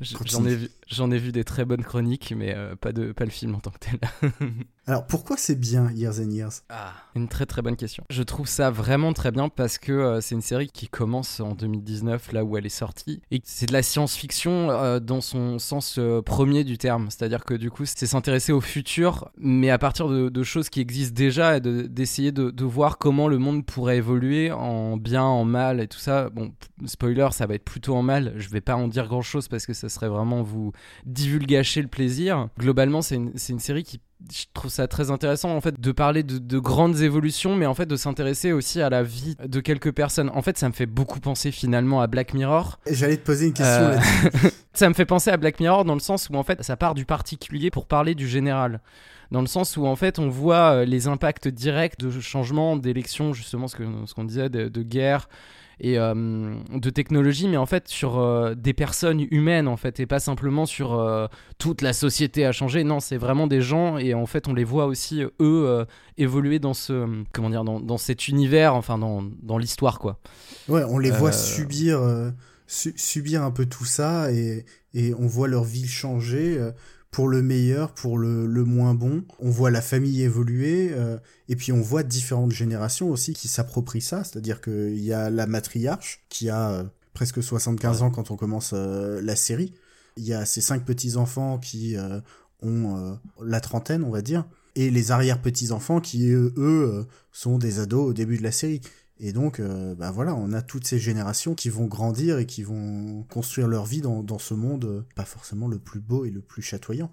J'en 0.00 0.44
ai 0.46 0.54
vu, 0.54 0.68
j'en 0.88 1.10
ai 1.10 1.18
vu 1.18 1.32
des 1.32 1.44
très 1.44 1.64
bonnes 1.64 1.82
chroniques, 1.82 2.32
mais 2.36 2.54
euh, 2.54 2.76
pas 2.76 2.92
de, 2.92 3.12
pas 3.12 3.24
le 3.24 3.30
film 3.30 3.54
en 3.54 3.60
tant 3.60 3.70
que 3.70 3.78
tel. 3.78 3.98
Alors 4.86 5.06
pourquoi 5.06 5.36
c'est 5.36 5.58
bien 5.58 5.90
Years 5.92 6.20
and 6.20 6.30
Years? 6.30 6.62
Ah, 6.68 6.92
une 7.14 7.28
très 7.28 7.46
très 7.46 7.62
bonne 7.62 7.76
question. 7.76 8.04
Je 8.10 8.22
trouve 8.22 8.46
ça 8.46 8.70
vraiment 8.70 9.12
très 9.12 9.32
bien 9.32 9.48
parce 9.48 9.78
que 9.78 9.92
euh, 9.92 10.20
c'est 10.20 10.34
une 10.34 10.42
série 10.42 10.68
qui 10.68 10.88
commence 10.88 11.40
en 11.40 11.54
2019, 11.54 12.32
là 12.32 12.44
où 12.44 12.56
elle 12.56 12.66
est 12.66 12.70
sortie, 12.70 13.22
et 13.30 13.40
c'est 13.44 13.66
de 13.66 13.72
la 13.72 13.82
science-fiction 13.82 14.70
euh, 14.70 15.00
dans 15.00 15.20
son 15.20 15.58
sens 15.58 15.98
premier 16.24 16.64
du 16.64 16.78
terme. 16.78 17.08
C'est-à-dire 17.10 17.44
que 17.44 17.54
du 17.54 17.70
coup, 17.70 17.84
c'est 17.84 18.06
s'intéresser 18.06 18.52
au 18.52 18.60
futur, 18.60 19.30
mais 19.36 19.70
à 19.70 19.78
partir 19.78 20.08
de, 20.08 20.42
choses 20.44 20.68
qui 20.68 20.80
existent 20.80 21.14
déjà 21.14 21.56
et 21.56 21.60
d'essayer 21.60 22.30
de, 22.30 22.50
de 22.50 22.64
voir 22.64 22.98
comment 22.98 23.28
le 23.28 23.38
monde 23.38 23.64
pourrait 23.64 23.96
évoluer 23.96 24.52
en 24.52 24.98
bien, 24.98 25.22
en 25.22 25.44
mal 25.44 25.63
et 25.72 25.88
tout 25.88 25.98
ça. 25.98 26.30
Bon, 26.30 26.52
spoiler, 26.86 27.28
ça 27.32 27.46
va 27.46 27.54
être 27.54 27.64
plutôt 27.64 27.94
en 27.96 28.02
mal. 28.02 28.34
Je 28.36 28.48
vais 28.48 28.60
pas 28.60 28.76
en 28.76 28.88
dire 28.88 29.06
grand 29.06 29.22
chose 29.22 29.48
parce 29.48 29.66
que 29.66 29.72
ça 29.72 29.88
serait 29.88 30.08
vraiment 30.08 30.42
vous 30.42 30.72
divulgacher 31.06 31.82
le 31.82 31.88
plaisir. 31.88 32.48
Globalement, 32.58 33.02
c'est 33.02 33.16
une, 33.16 33.32
une, 33.48 33.58
série 33.58 33.84
qui 33.84 34.00
je 34.32 34.44
trouve 34.54 34.70
ça 34.70 34.88
très 34.88 35.10
intéressant 35.10 35.54
en 35.54 35.60
fait 35.60 35.80
de 35.80 35.92
parler 35.92 36.22
de, 36.22 36.58
grandes 36.58 37.00
évolutions 37.00 37.56
mais 37.56 37.66
en 37.66 37.74
fait 37.74 37.86
de 37.86 37.96
s'intéresser 37.96 38.52
aussi 38.52 38.80
à 38.80 38.88
la 38.88 39.02
vie 39.02 39.36
de 39.44 39.60
quelques 39.60 39.92
personnes 39.92 40.30
en 40.32 40.40
fait 40.40 40.56
ça 40.56 40.68
me 40.68 40.72
fait 40.72 40.86
beaucoup 40.86 41.20
penser 41.20 41.50
finalement 41.50 42.00
à 42.00 42.06
Black 42.06 42.32
Mirror 42.32 42.78
j'allais 42.90 43.16
te 43.16 43.26
poser 43.26 43.48
une 43.48 43.52
question 43.52 43.82
euh, 43.82 43.98
ça 44.72 44.88
me 44.88 44.94
fait 44.94 45.04
penser 45.04 45.30
à 45.30 45.36
Black 45.36 45.60
Mirror 45.60 45.84
dans 45.84 45.94
le 45.94 46.00
sens 46.00 46.28
où 46.30 46.36
en 46.36 46.42
fait 46.42 46.62
ça 46.62 46.76
part 46.76 46.94
du 46.94 47.04
particulier 47.04 47.70
pour 47.70 47.86
parler 47.86 48.14
du 48.14 48.28
général 48.28 48.80
dans 49.30 49.40
le 49.40 49.46
sens 49.46 49.76
où 49.76 49.86
en 49.86 49.96
fait 49.96 50.18
on 50.18 50.28
voit 50.28 50.72
euh, 50.72 50.84
les 50.84 51.06
impacts 51.06 51.48
directs 51.48 51.98
de 51.98 52.10
changements 52.20 52.76
d'élections 52.76 53.32
justement 53.32 53.68
ce 53.68 53.76
qu'on 53.76 54.06
ce 54.06 54.14
qu'on 54.14 54.24
disait 54.24 54.48
de, 54.48 54.68
de 54.68 54.82
guerre 54.82 55.28
et 55.80 55.98
euh, 55.98 56.54
de 56.72 56.90
technologie, 56.90 57.48
mais 57.48 57.56
en 57.56 57.66
fait 57.66 57.88
sur 57.88 58.18
euh, 58.18 58.54
des 58.54 58.72
personnes 58.72 59.26
humaines 59.32 59.66
en 59.66 59.76
fait, 59.76 59.98
et 59.98 60.06
pas 60.06 60.20
simplement 60.20 60.66
sur 60.66 60.94
euh, 60.94 61.26
toute 61.58 61.82
la 61.82 61.92
société 61.92 62.44
a 62.46 62.52
changé. 62.52 62.84
Non, 62.84 63.00
c'est 63.00 63.16
vraiment 63.16 63.48
des 63.48 63.60
gens 63.60 63.98
et 63.98 64.14
en 64.14 64.26
fait 64.26 64.46
on 64.46 64.54
les 64.54 64.62
voit 64.62 64.86
aussi 64.86 65.24
eux 65.40 65.86
évoluer 66.16 66.60
dans 66.60 66.74
ce 66.74 67.24
comment 67.32 67.50
dire 67.50 67.64
dans, 67.64 67.80
dans 67.80 67.98
cet 67.98 68.28
univers, 68.28 68.76
enfin 68.76 68.98
dans, 68.98 69.24
dans 69.42 69.58
l'histoire 69.58 69.98
quoi. 69.98 70.20
Ouais, 70.68 70.84
on 70.84 70.98
les 70.98 71.10
voit 71.10 71.32
subir 71.32 72.00
subir 72.66 73.42
un 73.42 73.50
peu 73.50 73.66
tout 73.66 73.84
ça 73.84 74.32
et, 74.32 74.64
et 74.94 75.12
on 75.14 75.26
voit 75.26 75.48
leur 75.48 75.64
vie 75.64 75.88
changer 75.88 76.56
pour 77.14 77.28
le 77.28 77.42
meilleur, 77.42 77.92
pour 77.92 78.18
le, 78.18 78.44
le, 78.44 78.64
moins 78.64 78.92
bon. 78.92 79.22
On 79.38 79.48
voit 79.48 79.70
la 79.70 79.80
famille 79.80 80.22
évoluer, 80.22 80.90
euh, 80.90 81.16
et 81.48 81.54
puis 81.54 81.70
on 81.70 81.80
voit 81.80 82.02
différentes 82.02 82.50
générations 82.50 83.08
aussi 83.08 83.34
qui 83.34 83.46
s'approprient 83.46 84.00
ça, 84.00 84.24
c'est-à-dire 84.24 84.60
qu'il 84.60 84.98
y 84.98 85.12
a 85.12 85.30
la 85.30 85.46
matriarche 85.46 86.24
qui 86.28 86.50
a 86.50 86.70
euh, 86.70 86.82
presque 87.12 87.40
75 87.40 88.02
ans 88.02 88.10
quand 88.10 88.32
on 88.32 88.36
commence 88.36 88.72
euh, 88.74 89.22
la 89.22 89.36
série. 89.36 89.72
Il 90.16 90.24
y 90.24 90.34
a 90.34 90.44
ses 90.44 90.60
cinq 90.60 90.84
petits-enfants 90.84 91.58
qui 91.58 91.96
ont 92.62 93.18
la 93.40 93.60
trentaine, 93.60 94.02
on 94.02 94.10
va 94.10 94.22
dire, 94.22 94.44
et 94.74 94.90
les 94.90 95.12
arrière-petits-enfants 95.12 96.00
qui, 96.00 96.30
eux, 96.30 97.06
sont 97.30 97.58
des 97.58 97.78
ados 97.78 98.08
au 98.08 98.12
début 98.12 98.38
de 98.38 98.44
la 98.44 98.52
série. 98.52 98.80
Et 99.20 99.32
donc, 99.32 99.60
euh, 99.60 99.94
bah 99.94 100.10
voilà, 100.10 100.34
on 100.34 100.52
a 100.52 100.60
toutes 100.60 100.86
ces 100.86 100.98
générations 100.98 101.54
qui 101.54 101.68
vont 101.68 101.86
grandir 101.86 102.38
et 102.38 102.46
qui 102.46 102.64
vont 102.64 103.24
construire 103.30 103.68
leur 103.68 103.84
vie 103.84 104.00
dans, 104.00 104.38
ce 104.38 104.54
monde 104.54 104.84
euh, 104.84 105.02
pas 105.14 105.24
forcément 105.24 105.68
le 105.68 105.78
plus 105.78 106.00
beau 106.00 106.24
et 106.24 106.30
le 106.30 106.40
plus 106.40 106.62
chatoyant. 106.62 107.10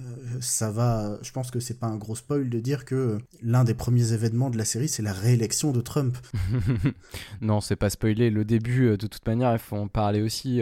Euh, 0.00 0.02
ça 0.40 0.72
va, 0.72 1.18
je 1.22 1.30
pense 1.30 1.52
que 1.52 1.60
c'est 1.60 1.78
pas 1.78 1.86
un 1.86 1.96
gros 1.96 2.16
spoil 2.16 2.50
de 2.50 2.58
dire 2.58 2.84
que 2.84 3.18
l'un 3.40 3.62
des 3.62 3.74
premiers 3.74 4.12
événements 4.12 4.50
de 4.50 4.58
la 4.58 4.64
série, 4.64 4.88
c'est 4.88 5.02
la 5.02 5.12
réélection 5.12 5.70
de 5.70 5.80
Trump. 5.80 6.18
non, 7.40 7.60
c'est 7.60 7.76
pas 7.76 7.90
spoiler. 7.90 8.30
Le 8.30 8.44
début, 8.44 8.96
de 8.96 9.06
toute 9.06 9.24
manière, 9.24 9.52
il 9.52 9.60
faut 9.60 9.76
en 9.76 9.86
parler 9.86 10.22
aussi. 10.22 10.60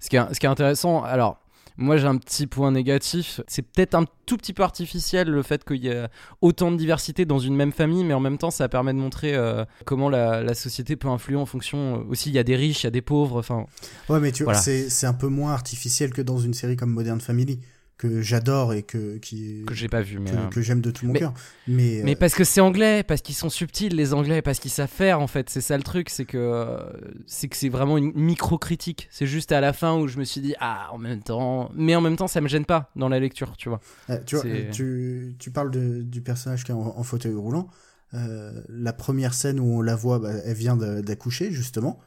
Ce 0.00 0.08
qui, 0.08 0.16
est, 0.16 0.34
ce 0.34 0.40
qui 0.40 0.46
est 0.46 0.48
intéressant, 0.50 1.02
alors 1.02 1.43
moi, 1.76 1.96
j'ai 1.96 2.06
un 2.06 2.16
petit 2.16 2.46
point 2.46 2.70
négatif. 2.70 3.40
C'est 3.48 3.62
peut-être 3.62 3.94
un 3.94 4.04
tout 4.26 4.36
petit 4.36 4.52
peu 4.52 4.62
artificiel 4.62 5.28
le 5.28 5.42
fait 5.42 5.64
qu'il 5.64 5.84
y 5.84 5.88
ait 5.88 6.06
autant 6.40 6.70
de 6.70 6.76
diversité 6.76 7.24
dans 7.24 7.40
une 7.40 7.56
même 7.56 7.72
famille, 7.72 8.04
mais 8.04 8.14
en 8.14 8.20
même 8.20 8.38
temps, 8.38 8.50
ça 8.50 8.68
permet 8.68 8.92
de 8.92 8.98
montrer 8.98 9.34
euh, 9.34 9.64
comment 9.84 10.08
la, 10.08 10.54
société 10.54 10.94
peut 10.94 11.08
influer 11.08 11.36
en 11.36 11.46
fonction. 11.46 11.96
Euh, 11.96 12.10
aussi, 12.10 12.30
il 12.30 12.34
y 12.34 12.38
a 12.38 12.44
des 12.44 12.56
riches, 12.56 12.82
il 12.82 12.86
y 12.86 12.88
a 12.88 12.92
des 12.92 13.02
pauvres. 13.02 13.38
Enfin. 13.38 13.66
Ouais, 14.08 14.20
mais 14.20 14.30
tu 14.30 14.44
vois, 14.44 14.54
c'est 14.54 15.06
un 15.06 15.14
peu 15.14 15.28
moins 15.28 15.52
artificiel 15.52 16.12
que 16.12 16.22
dans 16.22 16.38
une 16.38 16.54
série 16.54 16.76
comme 16.76 16.90
Modern 16.90 17.20
Family 17.20 17.60
que 17.96 18.22
j'adore 18.22 18.74
et 18.74 18.82
que 18.82 19.18
qui 19.18 19.64
que 19.66 19.74
j'ai 19.74 19.88
pas 19.88 20.02
vu 20.02 20.18
mais 20.18 20.30
que, 20.50 20.58
euh, 20.58 20.62
j'aime 20.62 20.80
de 20.80 20.90
tout 20.90 21.06
mon 21.06 21.12
cœur. 21.12 21.32
Mais 21.68 22.00
mais 22.04 22.16
parce 22.16 22.34
que 22.34 22.42
c'est 22.42 22.60
anglais 22.60 23.02
parce 23.02 23.20
qu'ils 23.20 23.34
sont 23.34 23.48
subtils 23.48 23.94
les 23.94 24.14
anglais 24.14 24.42
parce 24.42 24.58
qu'ils 24.58 24.70
savent 24.70 24.88
faire 24.88 25.20
en 25.20 25.26
fait. 25.26 25.48
C'est 25.48 25.60
ça 25.60 25.76
le 25.76 25.82
truc 25.82 26.10
c'est 26.10 26.24
que 26.24 26.78
c'est 27.26 27.48
que 27.48 27.56
c'est 27.56 27.68
vraiment 27.68 27.96
une 27.96 28.12
micro 28.14 28.58
critique 28.58 29.08
c'est 29.10 29.26
juste 29.26 29.52
à 29.52 29.60
la 29.60 29.72
fin 29.72 29.96
où 29.96 30.08
je 30.08 30.18
me 30.18 30.24
suis 30.24 30.40
dit 30.40 30.54
ah 30.60 30.88
en 30.92 30.98
même 30.98 31.22
temps 31.22 31.70
mais 31.74 31.94
en 31.94 32.00
même 32.00 32.16
temps 32.16 32.26
ça 32.26 32.40
me 32.40 32.48
gêne 32.48 32.64
pas 32.64 32.90
dans 32.96 33.08
la 33.08 33.20
lecture 33.20 33.56
tu 33.56 33.68
vois. 33.68 33.80
Tu 34.26 34.36
vois 34.36 34.44
tu, 34.72 35.36
tu 35.38 35.50
parles 35.50 35.70
de, 35.70 36.02
du 36.02 36.20
personnage 36.20 36.64
qui 36.64 36.72
est 36.72 36.74
en, 36.74 37.02
fauteuil 37.02 37.34
roulant. 37.34 37.68
Euh, 38.14 38.62
la 38.68 38.92
première 38.92 39.34
scène 39.34 39.58
où 39.58 39.78
on 39.78 39.80
la 39.80 39.96
voit 39.96 40.18
bah, 40.18 40.32
elle 40.44 40.56
vient 40.56 40.76
d'accoucher 40.76 41.50
justement 41.50 42.00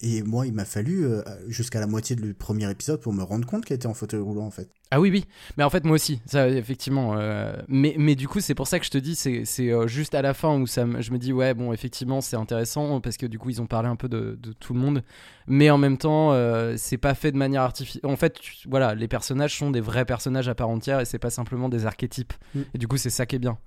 et 0.00 0.22
moi, 0.22 0.46
il 0.46 0.52
m'a 0.52 0.64
fallu 0.64 1.04
euh, 1.04 1.22
jusqu'à 1.48 1.80
la 1.80 1.88
moitié 1.88 2.14
du 2.14 2.32
premier 2.32 2.70
épisode 2.70 3.00
pour 3.00 3.12
me 3.12 3.24
rendre 3.24 3.46
compte 3.46 3.64
qu'elle 3.64 3.76
était 3.76 3.88
en 3.88 3.94
fauteuil 3.94 4.20
roulant, 4.20 4.46
en 4.46 4.50
fait. 4.52 4.70
Ah 4.92 5.00
oui, 5.00 5.10
oui. 5.10 5.26
Mais 5.56 5.64
en 5.64 5.70
fait, 5.70 5.84
moi 5.84 5.96
aussi, 5.96 6.20
ça, 6.24 6.48
effectivement. 6.48 7.18
Euh, 7.18 7.52
mais, 7.66 7.96
mais 7.98 8.14
du 8.14 8.28
coup, 8.28 8.38
c'est 8.38 8.54
pour 8.54 8.68
ça 8.68 8.78
que 8.78 8.84
je 8.84 8.90
te 8.90 8.98
dis, 8.98 9.16
c'est 9.16 9.44
euh, 9.72 9.88
juste 9.88 10.14
à 10.14 10.22
la 10.22 10.34
fin 10.34 10.56
où 10.56 10.68
ça, 10.68 10.86
je 11.00 11.10
me 11.10 11.18
dis, 11.18 11.32
ouais, 11.32 11.52
bon, 11.52 11.72
effectivement, 11.72 12.20
c'est 12.20 12.36
intéressant 12.36 13.00
parce 13.00 13.16
que 13.16 13.26
du 13.26 13.40
coup, 13.40 13.50
ils 13.50 13.60
ont 13.60 13.66
parlé 13.66 13.88
un 13.88 13.96
peu 13.96 14.08
de, 14.08 14.38
de 14.40 14.52
tout 14.52 14.72
le 14.72 14.78
monde. 14.78 15.02
Mais 15.48 15.68
en 15.68 15.78
même 15.78 15.98
temps, 15.98 16.32
c'est 16.76 16.98
pas 16.98 17.14
fait 17.14 17.32
de 17.32 17.36
manière 17.36 17.62
artificielle. 17.62 18.06
En 18.06 18.16
fait, 18.16 18.36
voilà, 18.68 18.94
les 18.94 19.08
personnages 19.08 19.58
sont 19.58 19.72
des 19.72 19.80
vrais 19.80 20.04
personnages 20.04 20.48
à 20.48 20.54
part 20.54 20.68
entière 20.68 21.00
et 21.00 21.06
c'est 21.06 21.18
pas 21.18 21.30
simplement 21.30 21.68
des 21.68 21.86
archétypes. 21.86 22.34
Mm. 22.54 22.60
Et 22.74 22.78
du 22.78 22.86
coup, 22.86 22.98
c'est 22.98 23.10
ça 23.10 23.26
qui 23.26 23.34
est 23.34 23.40
bien. 23.40 23.58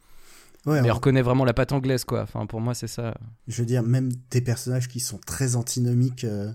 Ouais, 0.66 0.82
mais 0.82 0.92
on 0.92 0.96
reconnaît 0.96 1.22
vraiment 1.22 1.46
la 1.46 1.54
patte 1.54 1.72
anglaise, 1.72 2.06
quoi. 2.06 2.22
Enfin, 2.22 2.46
pour 2.46 2.62
moi, 2.62 2.74
c'est 2.74 2.88
ça. 2.88 3.16
Je 3.48 3.62
veux 3.62 3.66
dire, 3.66 3.82
même 3.84 4.12
des 4.30 4.42
personnages 4.42 4.88
qui 4.88 5.00
sont 5.00 5.18
très 5.18 5.56
antinomiques 5.56 6.24
euh, 6.24 6.52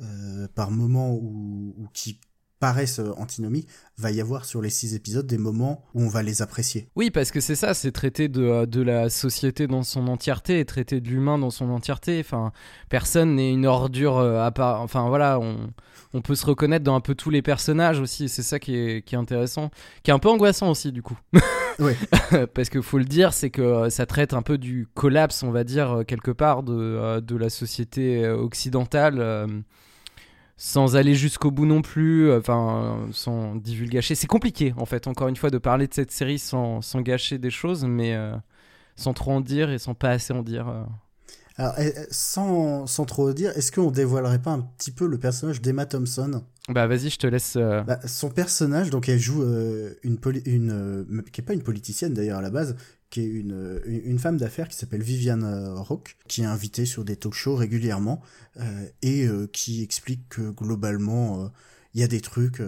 euh, 0.00 0.46
par 0.54 0.70
moments 0.70 1.14
ou, 1.14 1.74
ou, 1.78 1.88
qui 1.94 2.20
paraissent 2.60 3.00
euh, 3.00 3.12
antinomiques, 3.16 3.68
va 3.98 4.10
y 4.10 4.20
avoir 4.20 4.44
sur 4.44 4.62
les 4.62 4.70
six 4.70 4.94
épisodes 4.94 5.26
des 5.26 5.38
moments 5.38 5.84
où 5.94 6.02
on 6.02 6.08
va 6.08 6.22
les 6.22 6.42
apprécier. 6.42 6.88
Oui, 6.96 7.10
parce 7.10 7.30
que 7.30 7.40
c'est 7.40 7.54
ça, 7.54 7.74
c'est 7.74 7.92
traiter 7.92 8.28
de, 8.28 8.64
de 8.64 8.82
la 8.82 9.08
société 9.08 9.66
dans 9.66 9.82
son 9.82 10.08
entièreté 10.08 10.60
et 10.60 10.64
traiter 10.64 11.00
de 11.00 11.08
l'humain 11.08 11.38
dans 11.38 11.50
son 11.50 11.70
entièreté. 11.70 12.18
Enfin, 12.20 12.52
personne 12.88 13.36
n'est 13.36 13.52
une 13.52 13.66
ordure 13.66 14.18
à 14.18 14.50
part. 14.50 14.82
Enfin, 14.82 15.08
voilà, 15.08 15.38
on, 15.40 15.70
on 16.16 16.22
peut 16.22 16.34
se 16.34 16.46
reconnaître 16.46 16.84
dans 16.84 16.94
un 16.94 17.00
peu 17.00 17.14
tous 17.14 17.30
les 17.30 17.42
personnages 17.42 18.00
aussi. 18.00 18.28
C'est 18.28 18.42
ça 18.42 18.58
qui 18.58 18.76
est, 18.76 19.02
qui 19.02 19.14
est 19.14 19.18
intéressant, 19.18 19.70
qui 20.02 20.10
est 20.10 20.14
un 20.14 20.18
peu 20.18 20.28
angoissant 20.28 20.70
aussi, 20.70 20.92
du 20.92 21.02
coup. 21.02 21.18
Oui. 21.78 21.92
Parce 22.54 22.70
que 22.70 22.80
faut 22.80 22.96
le 22.96 23.04
dire, 23.04 23.34
c'est 23.34 23.50
que 23.50 23.60
euh, 23.60 23.90
ça 23.90 24.06
traite 24.06 24.32
un 24.32 24.40
peu 24.40 24.56
du 24.56 24.88
collapse, 24.94 25.42
on 25.42 25.50
va 25.50 25.62
dire, 25.62 25.98
euh, 25.98 26.04
quelque 26.04 26.30
part, 26.30 26.62
de, 26.62 26.72
euh, 26.72 27.20
de 27.20 27.36
la 27.36 27.50
société 27.50 28.26
occidentale. 28.26 29.62
Sans 30.56 30.96
aller 30.96 31.14
jusqu'au 31.14 31.50
bout 31.50 31.66
non 31.66 31.82
plus, 31.82 32.32
enfin, 32.32 33.06
sans 33.12 33.56
divulgacher. 33.56 34.14
C'est 34.14 34.26
compliqué, 34.26 34.74
en 34.76 34.86
fait, 34.86 35.06
encore 35.06 35.28
une 35.28 35.36
fois, 35.36 35.50
de 35.50 35.58
parler 35.58 35.86
de 35.86 35.94
cette 35.94 36.10
série 36.10 36.38
sans, 36.38 36.80
sans 36.82 37.00
gâcher 37.00 37.38
des 37.38 37.50
choses, 37.50 37.84
mais 37.84 38.16
sans 38.94 39.12
trop 39.12 39.32
en 39.32 39.40
dire 39.40 39.70
et 39.70 39.78
sans 39.78 39.94
pas 39.94 40.10
assez 40.10 40.32
en 40.32 40.42
dire. 40.42 40.86
Alors, 41.58 41.74
eh, 41.78 41.92
eh, 41.96 42.06
sans, 42.10 42.86
sans 42.86 43.04
trop 43.06 43.32
dire, 43.32 43.50
est-ce 43.56 43.72
qu'on 43.72 43.90
dévoilerait 43.90 44.42
pas 44.42 44.50
un 44.50 44.60
petit 44.60 44.90
peu 44.90 45.06
le 45.06 45.18
personnage 45.18 45.62
d'Emma 45.62 45.86
Thompson? 45.86 46.42
Bah 46.68 46.86
vas-y, 46.86 47.10
je 47.10 47.18
te 47.18 47.26
laisse. 47.26 47.54
Euh. 47.56 47.82
Bah, 47.82 47.98
son 48.06 48.28
personnage, 48.28 48.90
donc 48.90 49.08
elle 49.08 49.18
joue 49.18 49.42
euh, 49.42 49.94
une, 50.02 50.18
une 50.44 50.70
euh, 50.72 51.22
qui 51.32 51.40
est 51.40 51.44
pas 51.44 51.54
une 51.54 51.62
politicienne 51.62 52.12
d'ailleurs 52.12 52.38
à 52.38 52.42
la 52.42 52.50
base, 52.50 52.76
qui 53.10 53.20
est 53.20 53.26
une, 53.26 53.80
une 53.86 54.18
femme 54.18 54.36
d'affaires 54.36 54.68
qui 54.68 54.76
s'appelle 54.76 55.02
Viviane 55.02 55.44
Rock, 55.76 56.16
qui 56.28 56.42
est 56.42 56.46
invitée 56.46 56.86
sur 56.86 57.04
des 57.04 57.16
talk 57.16 57.34
shows 57.34 57.56
régulièrement 57.56 58.20
et 59.02 59.28
qui 59.52 59.82
explique 59.82 60.28
que 60.28 60.50
globalement, 60.50 61.50
il 61.94 62.00
y 62.00 62.04
a 62.04 62.08
des 62.08 62.20
trucs, 62.20 62.60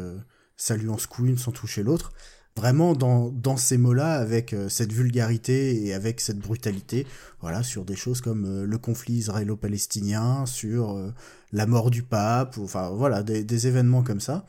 ça 0.57 0.77
lui 0.77 0.89
en 0.89 0.97
une 1.19 1.39
sans 1.39 1.53
toucher 1.53 1.83
l'autre 1.83 2.13
vraiment 2.59 2.95
dans, 2.95 3.31
dans 3.31 3.57
ces 3.57 3.79
mots-là, 3.79 4.15
avec 4.15 4.53
euh, 4.53 4.69
cette 4.69 4.93
vulgarité 4.93 5.87
et 5.87 5.95
avec 5.95 6.21
cette 6.21 6.39
brutalité, 6.39 7.07
voilà, 7.41 7.63
sur 7.63 7.85
des 7.85 7.95
choses 7.95 8.21
comme 8.21 8.45
euh, 8.45 8.67
le 8.67 8.79
conflit 8.79 9.15
israélo-palestinien, 9.15 10.45
sur 10.45 10.97
euh, 10.97 11.15
la 11.53 11.67
mort 11.67 11.91
du 11.91 12.03
pape, 12.03 12.59
enfin 12.59 12.91
voilà, 12.91 13.23
des, 13.23 13.67
événements 13.67 14.03
comme 14.03 14.21
ça. 14.21 14.45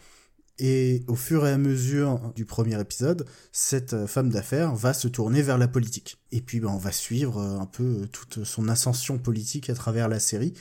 Et 0.60 1.04
au 1.08 1.16
fur 1.16 1.48
et 1.48 1.52
à 1.52 1.58
mesure 1.58 2.34
du 2.36 2.46
premier 2.46 2.80
épisode, 2.80 3.26
cette 3.52 4.06
femme 4.08 4.30
d'affaires 4.30 4.76
va 4.76 4.94
se 4.94 5.08
tourner 5.08 5.42
vers 5.42 5.58
la 5.58 5.70
politique. 5.70 6.22
Et 6.32 6.42
puis 6.42 6.60
ben, 6.60 6.70
on 6.70 6.78
va 6.78 6.92
suivre 6.92 7.40
un 7.40 7.66
peu 7.66 8.08
toute 8.12 8.44
son 8.44 8.68
ascension 8.68 9.18
politique 9.18 9.70
à 9.70 9.74
travers 9.74 10.10
la 10.10 10.20
série, 10.20 10.54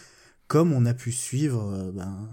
comme 0.47 0.73
on 0.73 0.87
a 0.87 0.95
pu 0.95 1.11
suivre 1.11 1.91
ben, 1.93 2.31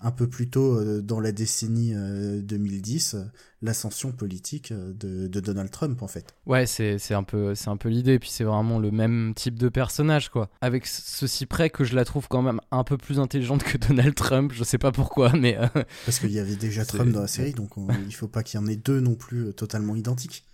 un 0.00 0.10
peu 0.10 0.28
plus 0.28 0.48
tôt 0.48 0.78
euh, 0.78 1.00
dans 1.00 1.20
la 1.20 1.32
décennie 1.32 1.94
2010 1.94 3.14
euh, 3.14 3.18
euh, 3.18 3.24
l'ascension 3.62 4.12
politique 4.12 4.72
de, 4.72 5.26
Donald 5.40 5.70
Trump 5.70 6.02
en 6.02 6.08
fait. 6.08 6.34
Ouais, 6.46 6.66
c'est 6.66 7.14
un 7.14 7.22
peu 7.22 7.54
c'est 7.54 7.68
un 7.68 7.76
peu 7.76 7.88
l'idée 7.88 8.18
puis 8.18 8.28
c'est 8.30 8.44
vraiment 8.44 8.78
le 8.78 8.90
même 8.90 9.32
type 9.34 9.58
de 9.58 9.68
personnage 9.68 10.28
quoi. 10.28 10.50
Avec 10.60 10.86
ceci 10.86 11.46
près 11.46 11.70
que 11.70 11.84
je 11.84 11.94
la 11.96 12.04
trouve 12.04 12.28
quand 12.28 12.42
même 12.42 12.60
un 12.70 12.84
peu 12.84 12.98
plus 12.98 13.18
intelligente 13.18 13.62
que 13.62 13.78
Donald 13.78 14.14
Trump, 14.14 14.52
je 14.54 14.64
sais 14.64 14.78
pas 14.78 14.92
pourquoi 14.92 15.32
mais 15.32 15.56
parce 16.04 16.18
qu'il 16.18 16.32
y 16.32 16.38
avait 16.38 16.56
déjà 16.56 16.84
Trump 16.84 17.12
dans 17.12 17.22
la 17.22 17.26
série 17.26 17.52
donc 17.52 17.70
il 18.06 18.14
faut 18.14 18.28
pas 18.28 18.42
qu'il 18.42 18.60
y 18.60 18.62
en 18.62 18.66
ait 18.66 18.76
deux 18.76 19.00
non 19.00 19.14
plus 19.14 19.54
totalement 19.54 19.96
identiques. 19.96 20.44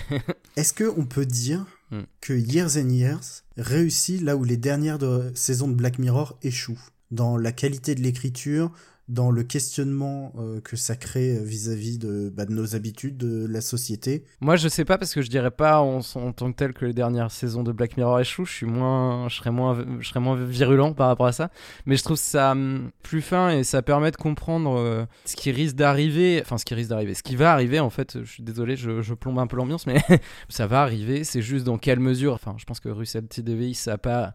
Est-ce 0.56 0.72
que 0.72 0.92
on 0.96 1.06
peut 1.06 1.26
dire 1.26 1.66
hmm. 1.90 2.02
que 2.20 2.32
Years 2.32 2.76
and 2.76 2.90
Years 2.90 3.42
réussit 3.56 4.20
là 4.22 4.36
où 4.36 4.44
les 4.44 4.56
dernières 4.56 4.98
saisons 5.34 5.68
de 5.68 5.74
Black 5.74 5.98
Mirror 5.98 6.38
échouent? 6.42 6.90
Dans 7.10 7.36
la 7.36 7.52
qualité 7.52 7.94
de 7.94 8.02
l'écriture, 8.02 8.72
dans 9.10 9.32
le 9.32 9.42
questionnement 9.42 10.32
euh, 10.38 10.60
que 10.60 10.76
ça 10.76 10.94
crée 10.94 11.36
vis-à-vis 11.42 11.98
de, 11.98 12.32
bah, 12.32 12.46
de, 12.46 12.52
nos 12.52 12.76
habitudes, 12.76 13.16
de 13.16 13.44
la 13.46 13.60
société. 13.60 14.24
Moi, 14.40 14.54
je 14.54 14.68
sais 14.68 14.84
pas 14.84 14.98
parce 14.98 15.12
que 15.12 15.20
je 15.20 15.28
dirais 15.28 15.50
pas 15.50 15.80
en, 15.80 16.00
tant 16.00 16.52
que 16.52 16.56
tel 16.56 16.72
que 16.72 16.84
les 16.84 16.92
dernières 16.92 17.32
saisons 17.32 17.64
de 17.64 17.72
Black 17.72 17.96
Mirror 17.96 18.20
échouent. 18.20 18.44
Je 18.44 18.52
suis 18.52 18.66
moins, 18.66 19.28
je 19.28 19.36
serais 19.36 19.50
moins, 19.50 19.84
je 19.98 20.08
serais 20.08 20.20
moins 20.20 20.36
virulent 20.36 20.94
par 20.94 21.08
rapport 21.08 21.26
à 21.26 21.32
ça. 21.32 21.50
Mais 21.86 21.96
je 21.96 22.04
trouve 22.04 22.16
ça 22.16 22.52
hum, 22.52 22.92
plus 23.02 23.20
fin 23.20 23.50
et 23.50 23.64
ça 23.64 23.82
permet 23.82 24.12
de 24.12 24.16
comprendre 24.16 24.78
euh, 24.78 25.04
ce 25.24 25.34
qui 25.34 25.50
risque 25.50 25.74
d'arriver, 25.74 26.40
enfin 26.42 26.56
ce 26.56 26.64
qui 26.64 26.74
risque 26.74 26.90
d'arriver, 26.90 27.14
ce 27.14 27.24
qui 27.24 27.34
va 27.34 27.52
arriver. 27.52 27.80
En 27.80 27.90
fait, 27.90 28.22
je 28.22 28.30
suis 28.30 28.44
désolé, 28.44 28.76
je, 28.76 29.14
plombe 29.14 29.40
un 29.40 29.48
peu 29.48 29.56
l'ambiance, 29.56 29.86
mais 29.86 30.00
ça 30.48 30.68
va 30.68 30.82
arriver. 30.82 31.24
C'est 31.24 31.42
juste 31.42 31.64
dans 31.64 31.78
quelle 31.78 32.00
mesure. 32.00 32.32
Enfin, 32.32 32.54
je 32.58 32.64
pense 32.64 32.78
que 32.78 32.88
Russell 32.88 33.26
T 33.26 33.42
Davies 33.42 33.74
ça 33.74 33.94
a 33.94 33.98
pas 33.98 34.34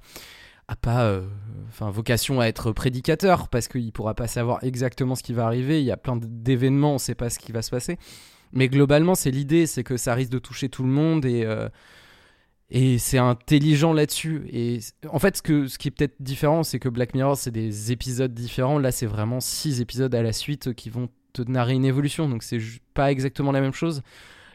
a 0.67 0.75
pas 0.75 1.05
euh, 1.05 1.27
vocation 1.79 2.39
à 2.39 2.45
être 2.45 2.72
prédicateur 2.72 3.50
parce 3.50 3.67
qu'il 3.67 3.91
pourra 3.91 4.15
pas 4.15 4.27
savoir 4.27 4.63
exactement 4.63 5.15
ce 5.15 5.24
qui 5.24 5.34
va 5.34 5.45
arriver. 5.45 5.79
Il 5.79 5.86
y 5.86 5.91
a 5.91 5.98
plein 5.98 6.17
d'événements, 6.17 6.91
on 6.91 6.93
ne 6.93 7.00
sait 7.00 7.15
pas 7.15 7.29
ce 7.29 7.39
qui 7.39 7.51
va 7.51 7.62
se 7.62 7.69
passer. 7.69 7.98
Mais 8.51 8.67
globalement, 8.67 9.15
c'est 9.15 9.31
l'idée, 9.31 9.67
c'est 9.67 9.84
que 9.84 9.98
ça 9.98 10.13
risque 10.13 10.31
de 10.31 10.39
toucher 10.39 10.69
tout 10.69 10.84
le 10.84 10.89
monde 10.89 11.25
et 11.25 11.43
euh, 11.43 11.69
et 12.72 12.98
c'est 12.98 13.19
intelligent 13.19 13.93
là-dessus. 13.93 14.48
Et 14.51 14.79
en 15.10 15.19
fait, 15.19 15.38
ce, 15.38 15.41
que, 15.41 15.67
ce 15.67 15.77
qui 15.77 15.89
est 15.89 15.91
peut-être 15.91 16.15
différent, 16.19 16.63
c'est 16.63 16.79
que 16.79 16.89
Black 16.89 17.13
Mirror, 17.13 17.38
c'est 17.38 17.51
des 17.51 17.91
épisodes 17.91 18.34
différents. 18.34 18.79
Là, 18.79 18.91
c'est 18.91 19.05
vraiment 19.05 19.39
six 19.39 19.81
épisodes 19.81 20.13
à 20.15 20.24
la 20.24 20.34
suite 20.34 20.74
qui 20.74 20.89
vont 20.89 21.10
te 21.34 21.43
narrer 21.43 21.74
une 21.74 21.86
évolution. 21.86 22.27
Donc, 22.27 22.41
c'est 22.41 22.60
pas 22.93 23.12
exactement 23.12 23.51
la 23.51 23.62
même 23.62 23.74
chose. 23.74 24.01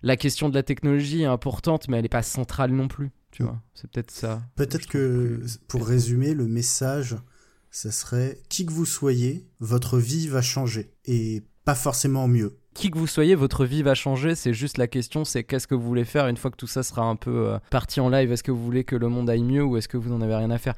La 0.02 0.16
question 0.16 0.48
de 0.48 0.54
la 0.54 0.62
technologie 0.62 1.22
est 1.22 1.26
importante, 1.26 1.88
mais 1.88 1.98
elle 1.98 2.02
n'est 2.02 2.08
pas 2.08 2.22
centrale 2.22 2.72
non 2.72 2.88
plus. 2.88 3.10
Tu 3.30 3.42
vois, 3.42 3.62
c'est 3.74 3.90
peut-être 3.90 4.10
ça. 4.10 4.42
Peut-être 4.56 4.86
que, 4.86 5.40
pour 5.68 5.86
résumer, 5.86 6.34
le 6.34 6.46
message, 6.46 7.16
ce 7.70 7.90
serait 7.90 8.40
qui 8.48 8.66
que 8.66 8.72
vous 8.72 8.86
soyez, 8.86 9.46
votre 9.60 9.98
vie 9.98 10.28
va 10.28 10.42
changer. 10.42 10.92
Et 11.04 11.42
pas 11.64 11.74
forcément 11.74 12.28
mieux 12.28 12.60
qui 12.74 12.90
que 12.90 12.98
vous 12.98 13.06
soyez, 13.06 13.34
votre 13.34 13.64
vie 13.64 13.82
va 13.82 13.94
changer. 13.94 14.34
C'est 14.34 14.54
juste 14.54 14.78
la 14.78 14.86
question, 14.86 15.24
c'est 15.24 15.44
qu'est-ce 15.44 15.66
que 15.66 15.74
vous 15.74 15.86
voulez 15.86 16.04
faire 16.04 16.28
une 16.28 16.36
fois 16.36 16.50
que 16.50 16.56
tout 16.56 16.66
ça 16.66 16.82
sera 16.82 17.02
un 17.02 17.16
peu 17.16 17.48
euh, 17.48 17.58
parti 17.70 18.00
en 18.00 18.08
live? 18.08 18.30
Est-ce 18.32 18.42
que 18.42 18.52
vous 18.52 18.62
voulez 18.62 18.84
que 18.84 18.96
le 18.96 19.08
monde 19.08 19.28
aille 19.28 19.42
mieux 19.42 19.62
ou 19.62 19.76
est-ce 19.76 19.88
que 19.88 19.96
vous 19.96 20.08
n'en 20.08 20.20
avez 20.20 20.34
rien 20.34 20.50
à 20.50 20.58
faire? 20.58 20.74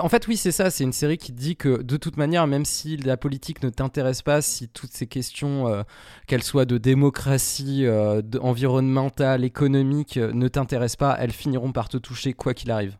En 0.00 0.08
fait, 0.08 0.26
oui, 0.28 0.36
c'est 0.36 0.52
ça. 0.52 0.70
C'est 0.70 0.84
une 0.84 0.92
série 0.92 1.18
qui 1.18 1.32
dit 1.32 1.56
que 1.56 1.82
de 1.82 1.96
toute 1.96 2.16
manière, 2.16 2.46
même 2.46 2.64
si 2.64 2.96
la 2.96 3.16
politique 3.16 3.62
ne 3.62 3.68
t'intéresse 3.68 4.22
pas, 4.22 4.42
si 4.42 4.68
toutes 4.68 4.92
ces 4.92 5.06
questions, 5.06 5.68
euh, 5.68 5.82
qu'elles 6.26 6.42
soient 6.42 6.66
de 6.66 6.78
démocratie, 6.78 7.84
euh, 7.84 8.22
environnementale, 8.40 9.44
économique, 9.44 10.16
ne 10.16 10.48
t'intéressent 10.48 10.96
pas, 10.96 11.16
elles 11.18 11.32
finiront 11.32 11.72
par 11.72 11.88
te 11.88 11.96
toucher 11.96 12.32
quoi 12.32 12.54
qu'il 12.54 12.70
arrive. 12.70 12.96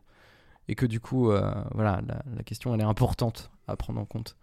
Et 0.67 0.75
que 0.75 0.85
du 0.85 0.99
coup, 0.99 1.31
voilà, 1.75 2.01
la 2.07 2.43
question, 2.43 2.73
elle 2.73 2.81
est 2.81 2.85
importante 2.85 3.51
à 3.67 3.75
prendre 3.75 3.99
en 3.99 4.05
compte. 4.05 4.35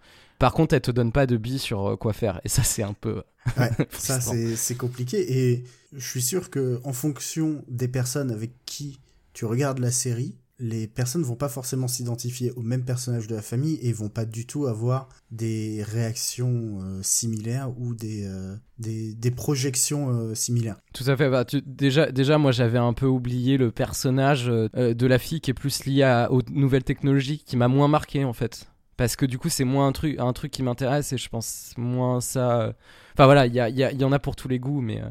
Par 0.43 0.55
contre, 0.55 0.75
elle 0.75 0.81
te 0.81 0.91
donne 0.91 1.13
pas 1.13 1.29
de 1.29 1.37
billes 1.37 1.61
sur 1.61 1.87
euh, 1.87 1.97
quoi 1.97 2.13
faire. 2.13 2.41
Et 2.43 2.49
ça, 2.49 2.65
c'est 2.65 2.83
un 2.83 2.95
peu. 2.95 3.23
Ouais, 3.57 3.71
ça, 3.93 4.19
c'est 4.21 4.75
compliqué. 4.75 5.39
Et 5.39 5.63
je 5.93 6.05
suis 6.05 6.21
sûr 6.21 6.51
que 6.51 6.81
en 6.83 6.93
fonction 6.93 7.65
des 7.69 7.87
personnes 7.87 8.33
avec 8.33 8.51
qui 8.67 8.99
tu 9.35 9.45
regardes 9.45 9.79
la 9.79 9.93
série, 9.93 10.35
les 10.59 10.89
personnes 10.89 11.23
vont 11.23 11.37
pas 11.37 11.49
forcément 11.49 11.87
s'identifier 11.87 12.51
au 12.57 12.63
même 12.63 12.85
personnage 12.85 13.29
de 13.29 13.37
la 13.37 13.43
famille 13.43 13.79
et 13.83 13.93
vont 13.93 14.09
pas 14.09 14.25
du 14.25 14.45
tout 14.45 14.67
avoir 14.67 15.09
des 15.31 15.85
réactions 15.85 16.81
euh, 16.83 17.01
similaires 17.05 17.71
ou 17.79 17.95
des, 17.95 18.25
euh, 18.27 18.57
des, 18.81 19.31
projections 19.31 20.35
similaires. 20.35 20.81
Tout 20.93 21.05
à 21.07 21.17
fait. 21.17 21.31
Bah, 21.31 21.45
déjà, 21.65 22.11
déjà, 22.11 22.39
moi, 22.39 22.51
j'avais 22.51 22.79
un 22.79 22.95
peu 22.95 23.07
oublié 23.07 23.59
le 23.59 23.71
personnage 23.71 24.47
de 24.47 25.07
la 25.07 25.19
fille 25.21 25.41
qui 25.41 25.53
est 25.53 25.55
plus 25.55 25.85
lié 25.85 26.27
aux 26.31 26.43
nouvelles 26.51 26.83
technologies, 26.83 27.39
qui 27.39 27.57
m'a 27.57 27.69
moins 27.69 27.87
marqué 27.87 28.25
en 28.25 28.33
fait 28.33 28.72
parce 29.03 29.17
que 29.17 29.27
du 29.27 29.37
coup 29.37 29.49
c'est 29.49 29.65
moins 29.65 29.89
un 29.89 29.93
truc 29.93 30.17
un 30.21 30.33
truc 30.33 30.53
qui 30.53 30.63
m'intéresse 30.63 31.13
et 31.13 31.19
je 31.19 31.29
pense 31.29 31.75
moins 31.77 32.21
ça 32.21 32.61
euh, 32.61 32.73
enfin 33.15 33.25
voilà 33.25 33.47
il 33.47 33.53
y, 33.53 33.81
y, 33.83 34.05
en 34.05 34.13
a 34.13 34.19
pour 34.21 34.37
tous 34.37 34.47
les 34.47 34.61
goûts 34.61 34.81
mais 34.81 35.01
euh, 35.01 35.09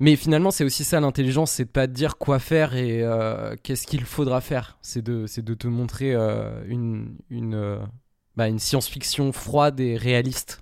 mais 0.00 0.16
finalement 0.16 0.50
c'est 0.50 0.64
aussi 0.64 0.84
ça 0.84 1.00
l'intelligence 1.00 1.52
c'est 1.52 1.64
de 1.64 1.70
pas 1.70 1.86
te 1.86 1.94
dire 1.94 2.18
quoi 2.18 2.38
faire 2.38 2.76
et 2.76 3.02
euh, 3.02 3.56
qu'est-ce 3.62 3.86
qu'il 3.86 4.04
faudra 4.04 4.42
faire. 4.42 4.76
C'est 4.82 5.00
de 5.00 5.26
c'est 5.26 5.42
de 5.42 5.54
te 5.54 5.66
montrer 5.66 6.12
une 6.68 7.16
une 7.30 7.80
bah, 8.36 8.48
une 8.48 8.58
science-fiction 8.58 9.32
froide 9.32 9.80
et 9.80 9.96
réaliste 9.96 10.60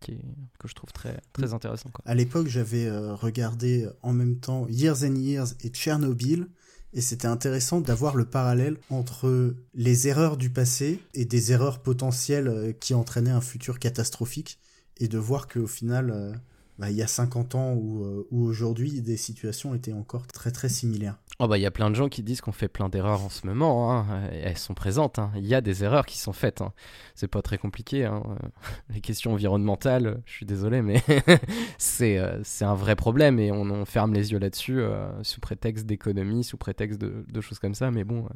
qui 0.00 0.18
que 0.58 0.68
je 0.68 0.74
trouve 0.74 0.92
très 0.92 1.18
très 1.32 1.54
intéressant 1.54 1.88
à 2.04 2.14
l'époque 2.14 2.48
j'avais 2.48 2.90
regardé 2.90 3.88
en 4.02 4.12
même 4.12 4.38
temps 4.38 4.66
Years 4.68 5.02
and 5.02 5.14
Years 5.14 5.48
et 5.62 5.70
Tchernobyl 5.70 6.46
et 6.92 7.00
c'était 7.00 7.28
intéressant 7.28 7.80
d'avoir 7.80 8.16
le 8.16 8.24
parallèle 8.24 8.76
entre 8.90 9.54
les 9.74 10.08
erreurs 10.08 10.36
du 10.36 10.50
passé 10.50 11.00
et 11.14 11.24
des 11.24 11.52
erreurs 11.52 11.82
potentielles 11.82 12.48
euh, 12.48 12.72
qui 12.72 12.94
entraînaient 12.94 13.30
un 13.30 13.40
futur 13.40 13.78
catastrophique, 13.78 14.58
et 14.98 15.08
de 15.08 15.18
voir 15.18 15.48
qu'au 15.48 15.66
final, 15.66 16.10
euh, 16.10 16.32
bah, 16.80 16.90
il 16.90 16.96
y 16.96 17.02
a 17.02 17.06
50 17.06 17.54
ans 17.54 17.74
ou, 17.74 18.04
euh, 18.04 18.26
ou 18.30 18.42
aujourd'hui, 18.42 19.02
des 19.02 19.18
situations 19.18 19.74
étaient 19.74 19.92
encore 19.92 20.26
très 20.26 20.50
très 20.50 20.70
similaires. 20.70 21.18
Oh 21.42 21.48
bah 21.48 21.56
il 21.56 21.62
y 21.62 21.66
a 21.66 21.70
plein 21.70 21.88
de 21.88 21.94
gens 21.94 22.10
qui 22.10 22.22
disent 22.22 22.42
qu'on 22.42 22.52
fait 22.52 22.68
plein 22.68 22.90
d'erreurs 22.90 23.22
en 23.22 23.30
ce 23.30 23.46
moment, 23.46 23.94
hein. 23.94 24.28
elles 24.30 24.58
sont 24.58 24.74
présentes, 24.74 25.18
hein. 25.18 25.32
il 25.36 25.46
y 25.46 25.54
a 25.54 25.62
des 25.62 25.82
erreurs 25.84 26.04
qui 26.04 26.18
sont 26.18 26.34
faites, 26.34 26.60
hein. 26.60 26.74
c'est 27.14 27.28
pas 27.28 27.40
très 27.40 27.56
compliqué, 27.56 28.04
hein. 28.04 28.22
les 28.90 29.00
questions 29.00 29.32
environnementales, 29.32 30.20
je 30.26 30.32
suis 30.32 30.44
désolé 30.44 30.82
mais 30.82 31.02
c'est 31.78 32.18
euh, 32.18 32.42
un 32.60 32.74
vrai 32.74 32.94
problème 32.94 33.38
et 33.38 33.50
on, 33.52 33.86
ferme 33.86 34.12
les 34.12 34.32
yeux 34.32 34.38
là-dessus 34.38 34.80
euh, 34.80 35.10
sous 35.22 35.40
prétexte 35.40 35.86
d'économie, 35.86 36.44
sous 36.44 36.58
prétexte 36.58 37.00
de, 37.00 37.40
choses 37.40 37.58
comme 37.58 37.74
ça, 37.74 37.90
mais 37.90 38.04
bon, 38.04 38.26
euh, 38.26 38.34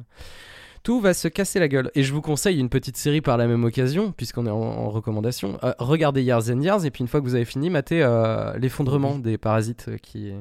tout 0.85 1.01
va 1.01 1.15
se 1.15 1.27
casser 1.27 1.59
la 1.59 1.67
gueule. 1.67 1.89
Et 1.95 2.03
je 2.03 2.13
vous 2.13 2.21
conseille 2.21 2.59
une 2.59 2.69
petite 2.69 2.95
série 2.95 3.19
par 3.19 3.37
la 3.37 3.47
même 3.47 3.63
occasion, 3.63 4.11
puisqu'on 4.11 4.45
est 4.45 4.51
en, 4.51 4.87
recommandation. 4.91 5.57
Euh, 5.63 5.73
regardez 5.79 6.21
Years 6.21 6.51
and 6.51 6.61
Years, 6.61 6.85
et 6.85 6.91
puis 6.91 7.01
une 7.01 7.07
fois 7.07 7.21
que 7.21 7.25
vous 7.25 7.33
avez 7.33 7.43
fini, 7.43 7.71
matez 7.71 8.03
euh, 8.03 8.55
l'effondrement 8.59 9.17
des 9.17 9.39
parasites 9.39 9.87
euh, 9.87 9.97
qui. 9.97 10.31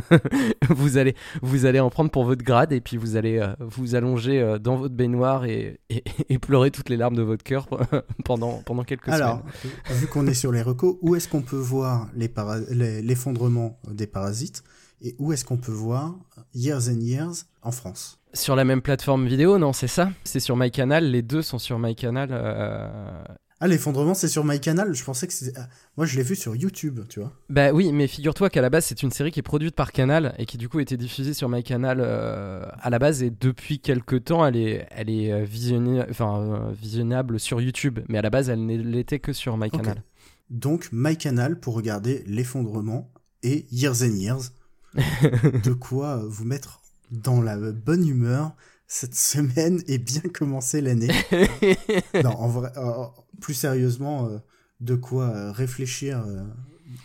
vous, 0.68 0.98
allez, 0.98 1.14
vous 1.42 1.64
allez 1.64 1.78
en 1.78 1.90
prendre 1.90 2.10
pour 2.10 2.24
votre 2.24 2.42
grade, 2.42 2.72
et 2.72 2.80
puis 2.80 2.96
vous 2.96 3.14
allez 3.14 3.40
vous 3.60 3.94
allonger 3.94 4.56
dans 4.60 4.74
votre 4.74 4.96
baignoire 4.96 5.44
et, 5.44 5.78
et, 5.88 6.38
pleurer 6.40 6.72
toutes 6.72 6.88
les 6.88 6.96
larmes 6.96 7.14
de 7.14 7.22
votre 7.22 7.44
cœur 7.44 7.68
pendant, 8.24 8.62
pendant 8.66 8.82
quelques 8.82 9.08
Alors, 9.10 9.42
vu 9.90 10.08
qu'on 10.08 10.26
est 10.26 10.34
sur 10.34 10.50
les 10.50 10.62
recos, 10.62 10.96
où 11.02 11.14
est-ce 11.14 11.28
qu'on 11.28 11.42
peut 11.42 11.54
voir 11.54 12.08
l'effondrement 12.16 13.78
des 13.88 14.08
parasites 14.08 14.64
et 15.02 15.14
où 15.20 15.32
est-ce 15.32 15.44
qu'on 15.44 15.58
peut 15.58 15.72
voir 15.72 16.16
Years 16.52 16.88
and 16.88 17.00
Years 17.00 17.44
en 17.62 17.70
France? 17.70 18.18
Sur 18.34 18.56
la 18.56 18.64
même 18.64 18.82
plateforme 18.82 19.26
vidéo, 19.26 19.58
non, 19.58 19.72
c'est 19.72 19.86
ça 19.86 20.10
C'est 20.24 20.40
sur 20.40 20.56
MyCanal, 20.56 21.10
les 21.10 21.22
deux 21.22 21.42
sont 21.42 21.58
sur 21.58 21.78
MyCanal. 21.78 22.28
Euh... 22.32 23.24
Ah, 23.60 23.68
l'effondrement, 23.68 24.14
c'est 24.14 24.28
sur 24.28 24.44
MyCanal 24.44 24.94
Je 24.94 25.04
pensais 25.04 25.26
que 25.26 25.32
c'était. 25.32 25.58
Ah, 25.58 25.68
moi, 25.96 26.04
je 26.04 26.16
l'ai 26.16 26.22
vu 26.22 26.34
sur 26.34 26.54
YouTube, 26.56 27.00
tu 27.08 27.20
vois. 27.20 27.32
Bah 27.48 27.72
oui, 27.72 27.92
mais 27.92 28.08
figure-toi 28.08 28.50
qu'à 28.50 28.60
la 28.60 28.68
base, 28.68 28.84
c'est 28.84 29.02
une 29.02 29.10
série 29.10 29.30
qui 29.30 29.40
est 29.40 29.44
produite 29.44 29.74
par 29.74 29.92
Canal 29.92 30.34
et 30.38 30.46
qui, 30.46 30.58
du 30.58 30.68
coup, 30.68 30.78
a 30.78 30.82
été 30.82 30.96
diffusée 30.96 31.32
sur 31.32 31.48
MyCanal 31.48 31.98
euh, 32.00 32.66
à 32.80 32.90
la 32.90 32.98
base. 32.98 33.22
Et 33.22 33.30
depuis 33.30 33.78
quelques 33.78 34.24
temps, 34.24 34.44
elle 34.44 34.56
est, 34.56 34.86
elle 34.90 35.08
est 35.08 35.32
euh, 35.32 36.04
enfin, 36.10 36.40
euh, 36.40 36.72
visionnable 36.72 37.38
sur 37.38 37.60
YouTube. 37.60 38.00
Mais 38.08 38.18
à 38.18 38.22
la 38.22 38.30
base, 38.30 38.50
elle 38.50 38.66
n'était 38.66 39.20
que 39.20 39.32
sur 39.32 39.56
MyCanal. 39.56 40.02
Donc, 40.50 40.88
MyCanal 40.92 41.58
pour 41.58 41.74
regarder 41.74 42.24
l'effondrement 42.26 43.12
et 43.42 43.66
Years 43.70 44.02
and 44.02 44.16
Years 44.16 44.50
de 44.94 45.72
quoi 45.72 46.22
vous 46.26 46.44
mettre 46.44 46.83
dans 47.14 47.40
la 47.40 47.56
bonne 47.72 48.06
humeur 48.06 48.54
cette 48.86 49.14
semaine 49.14 49.82
et 49.86 49.98
bien 49.98 50.22
commencer 50.22 50.80
l'année. 50.80 51.10
non, 52.22 52.30
en 52.30 52.48
vrai, 52.48 52.72
euh, 52.76 53.06
plus 53.40 53.54
sérieusement, 53.54 54.28
euh, 54.28 54.38
de 54.80 54.94
quoi 54.94 55.30
euh, 55.30 55.52
réfléchir 55.52 56.24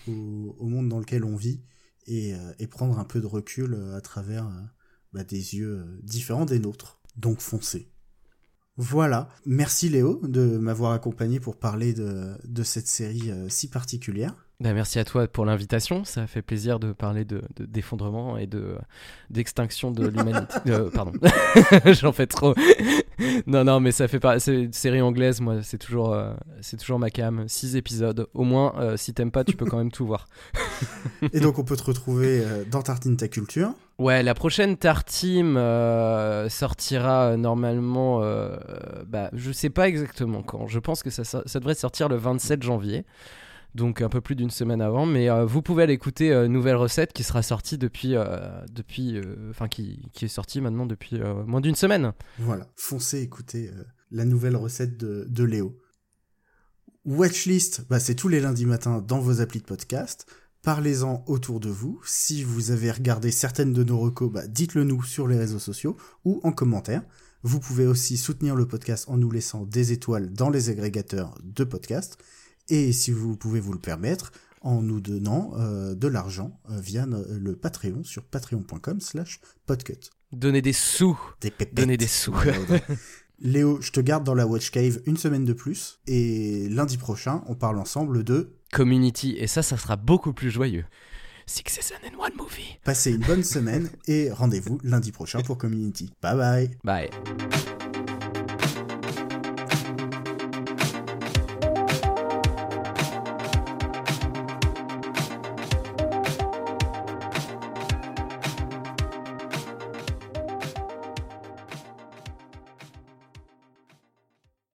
au, 0.07 0.67
monde 0.67 0.89
dans 0.89 0.99
lequel 0.99 1.23
on 1.23 1.35
vit 1.35 1.61
et, 2.05 2.35
prendre 2.69 2.99
un 2.99 3.05
peu 3.05 3.21
de 3.21 3.27
recul 3.27 3.77
à 3.95 4.01
travers 4.01 4.49
bah, 5.13 5.23
des 5.23 5.55
yeux 5.55 5.85
différents 6.03 6.45
des 6.45 6.59
nôtres. 6.59 6.99
Donc 7.17 7.39
foncez. 7.39 7.91
Voilà. 8.77 9.29
Merci 9.45 9.89
Léo 9.89 10.21
de 10.27 10.57
m'avoir 10.57 10.93
accompagné 10.93 11.39
pour 11.39 11.57
parler 11.57 11.93
de 11.93 12.63
cette 12.63 12.87
série 12.87 13.31
si 13.49 13.69
particulière. 13.69 14.48
Ben, 14.61 14.73
merci 14.73 14.99
à 14.99 15.05
toi 15.05 15.25
pour 15.25 15.45
l'invitation. 15.45 16.03
Ça 16.03 16.27
fait 16.27 16.41
plaisir 16.41 16.81
de 16.81 16.91
parler 16.91 17.23
de, 17.23 17.41
d'effondrement 17.57 18.37
et 18.37 18.45
de 18.45 18.75
d'extinction 19.29 19.91
de 19.91 20.05
l'humanité. 20.07 20.55
Euh, 20.67 20.89
pardon, 20.91 21.13
j'en 21.85 22.11
fais 22.11 22.27
trop. 22.27 22.53
non, 23.47 23.63
non, 23.63 23.79
mais 23.79 23.91
ça 23.91 24.07
fait 24.07 24.19
pas. 24.19 24.39
C'est 24.39 24.63
une 24.63 24.73
série 24.73 25.01
anglaise, 25.01 25.39
moi, 25.39 25.63
c'est 25.63 25.77
toujours, 25.77 26.13
euh, 26.13 26.33
c'est 26.61 26.77
toujours 26.77 26.99
ma 26.99 27.09
cam. 27.09 27.45
Six 27.47 27.75
épisodes, 27.75 28.27
au 28.33 28.43
moins. 28.43 28.73
Euh, 28.77 28.97
si 28.97 29.13
t'aimes 29.13 29.31
pas, 29.31 29.43
tu 29.43 29.55
peux 29.55 29.65
quand 29.65 29.77
même 29.77 29.91
tout 29.91 30.05
voir. 30.05 30.27
et 31.33 31.39
donc, 31.39 31.57
on 31.57 31.63
peut 31.63 31.77
te 31.77 31.83
retrouver 31.83 32.43
dans 32.69 32.81
Tartine 32.81 33.15
ta 33.15 33.29
culture. 33.29 33.71
Ouais, 33.97 34.21
la 34.21 34.33
prochaine 34.33 34.75
Tartine 34.75 35.55
sortira 36.49 37.37
normalement. 37.37 38.19
bah, 39.07 39.29
je 39.33 39.51
sais 39.51 39.69
pas 39.69 39.87
exactement 39.87 40.43
quand. 40.43 40.67
Je 40.67 40.79
pense 40.79 41.01
que 41.01 41.09
ça, 41.09 41.23
ça 41.23 41.59
devrait 41.59 41.75
sortir 41.75 42.09
le 42.09 42.17
27 42.17 42.61
janvier 42.61 43.05
donc 43.75 44.01
un 44.01 44.09
peu 44.09 44.21
plus 44.21 44.35
d'une 44.35 44.49
semaine 44.49 44.81
avant. 44.81 45.05
Mais 45.05 45.29
euh, 45.29 45.45
vous 45.45 45.61
pouvez 45.61 45.83
aller 45.83 45.93
écouter 45.93 46.31
euh, 46.31 46.47
Nouvelle 46.47 46.75
Recette 46.75 47.13
qui 47.13 47.23
sera 47.23 47.41
sortie 47.41 47.77
depuis, 47.77 48.15
euh, 48.15 48.61
enfin 49.49 49.67
qui, 49.67 50.01
est 50.21 50.27
sortie 50.27 50.61
maintenant 50.61 50.85
depuis 50.85 51.19
moins 51.45 51.61
d'une 51.61 51.75
semaine. 51.75 52.13
Voilà, 52.39 52.67
foncez 52.75 53.21
écouter 53.21 53.71
la 54.11 54.25
nouvelle 54.25 54.55
recette 54.55 54.97
de, 54.97 55.25
de 55.29 55.43
Léo. 55.43 55.77
Watchlist, 57.05 57.85
bah, 57.89 57.99
c'est 57.99 58.15
tous 58.15 58.27
les 58.27 58.39
lundis 58.39 58.65
matins 58.65 59.01
dans 59.01 59.19
vos 59.19 59.41
applis 59.41 59.59
de 59.59 59.65
podcast. 59.65 60.25
Parlez-en 60.61 61.23
autour 61.27 61.59
de 61.61 61.69
vous. 61.69 62.01
Si 62.03 62.43
vous 62.43 62.71
avez 62.71 62.91
regardé 62.91 63.31
certaines 63.31 63.71
de 63.71 63.83
nos 63.83 63.97
recos, 63.97 64.31
bah, 64.31 64.47
dites-le 64.47 64.83
nous 64.83 65.01
sur 65.03 65.27
les 65.27 65.37
réseaux 65.37 65.59
sociaux 65.59 65.95
ou 66.25 66.41
en 66.43 66.51
commentaire. 66.51 67.03
Vous 67.41 67.61
pouvez 67.61 67.87
aussi 67.87 68.17
soutenir 68.17 68.55
le 68.55 68.67
podcast 68.67 69.05
en 69.07 69.15
nous 69.15 69.31
laissant 69.31 69.65
des 69.65 69.93
étoiles 69.93 70.33
dans 70.33 70.49
les 70.49 70.69
agrégateurs 70.69 71.37
de 71.41 71.63
podcasts 71.63 72.17
et 72.69 72.91
si 72.91 73.11
vous 73.11 73.35
pouvez 73.35 73.59
vous 73.59 73.73
le 73.73 73.79
permettre, 73.79 74.31
en 74.61 74.81
nous 74.81 74.99
donnant 74.99 75.53
euh, 75.57 75.95
de 75.95 76.07
l'argent 76.07 76.59
euh, 76.69 76.79
via 76.79 77.05
le 77.05 77.55
Patreon 77.55 78.03
sur 78.03 78.23
patreon.com 78.23 78.99
slash 78.99 79.39
podcut. 79.65 80.11
Donnez 80.31 80.61
des 80.61 80.73
sous. 80.73 81.19
Des 81.41 81.53
Donnez 81.73 81.97
des 81.97 82.07
sous. 82.07 82.35
Léo, 83.41 83.79
je 83.81 83.91
te 83.91 84.01
garde 84.01 84.25
dans 84.25 84.33
la 84.33 84.45
Watch 84.45 84.69
Cave 84.69 84.99
une 85.05 85.15
semaine 85.15 85.45
de 85.45 85.53
plus 85.53 85.99
et 86.07 86.67
lundi 86.69 86.97
prochain, 86.97 87.41
on 87.47 87.55
parle 87.55 87.79
ensemble 87.79 88.23
de 88.23 88.57
Community 88.73 89.35
et 89.37 89.47
ça, 89.47 89.63
ça 89.63 89.77
sera 89.77 89.95
beaucoup 89.95 90.33
plus 90.33 90.51
joyeux. 90.51 90.85
Six 91.45 91.63
Seasons 91.67 91.95
and 92.05 92.21
One 92.21 92.35
Movie. 92.37 92.77
Passez 92.83 93.11
une 93.11 93.25
bonne 93.25 93.43
semaine 93.43 93.89
et 94.07 94.29
rendez-vous 94.29 94.77
lundi 94.83 95.11
prochain 95.11 95.41
pour 95.41 95.57
Community. 95.57 96.11
Bye 96.21 96.37
bye. 96.37 96.77
Bye. 96.83 97.09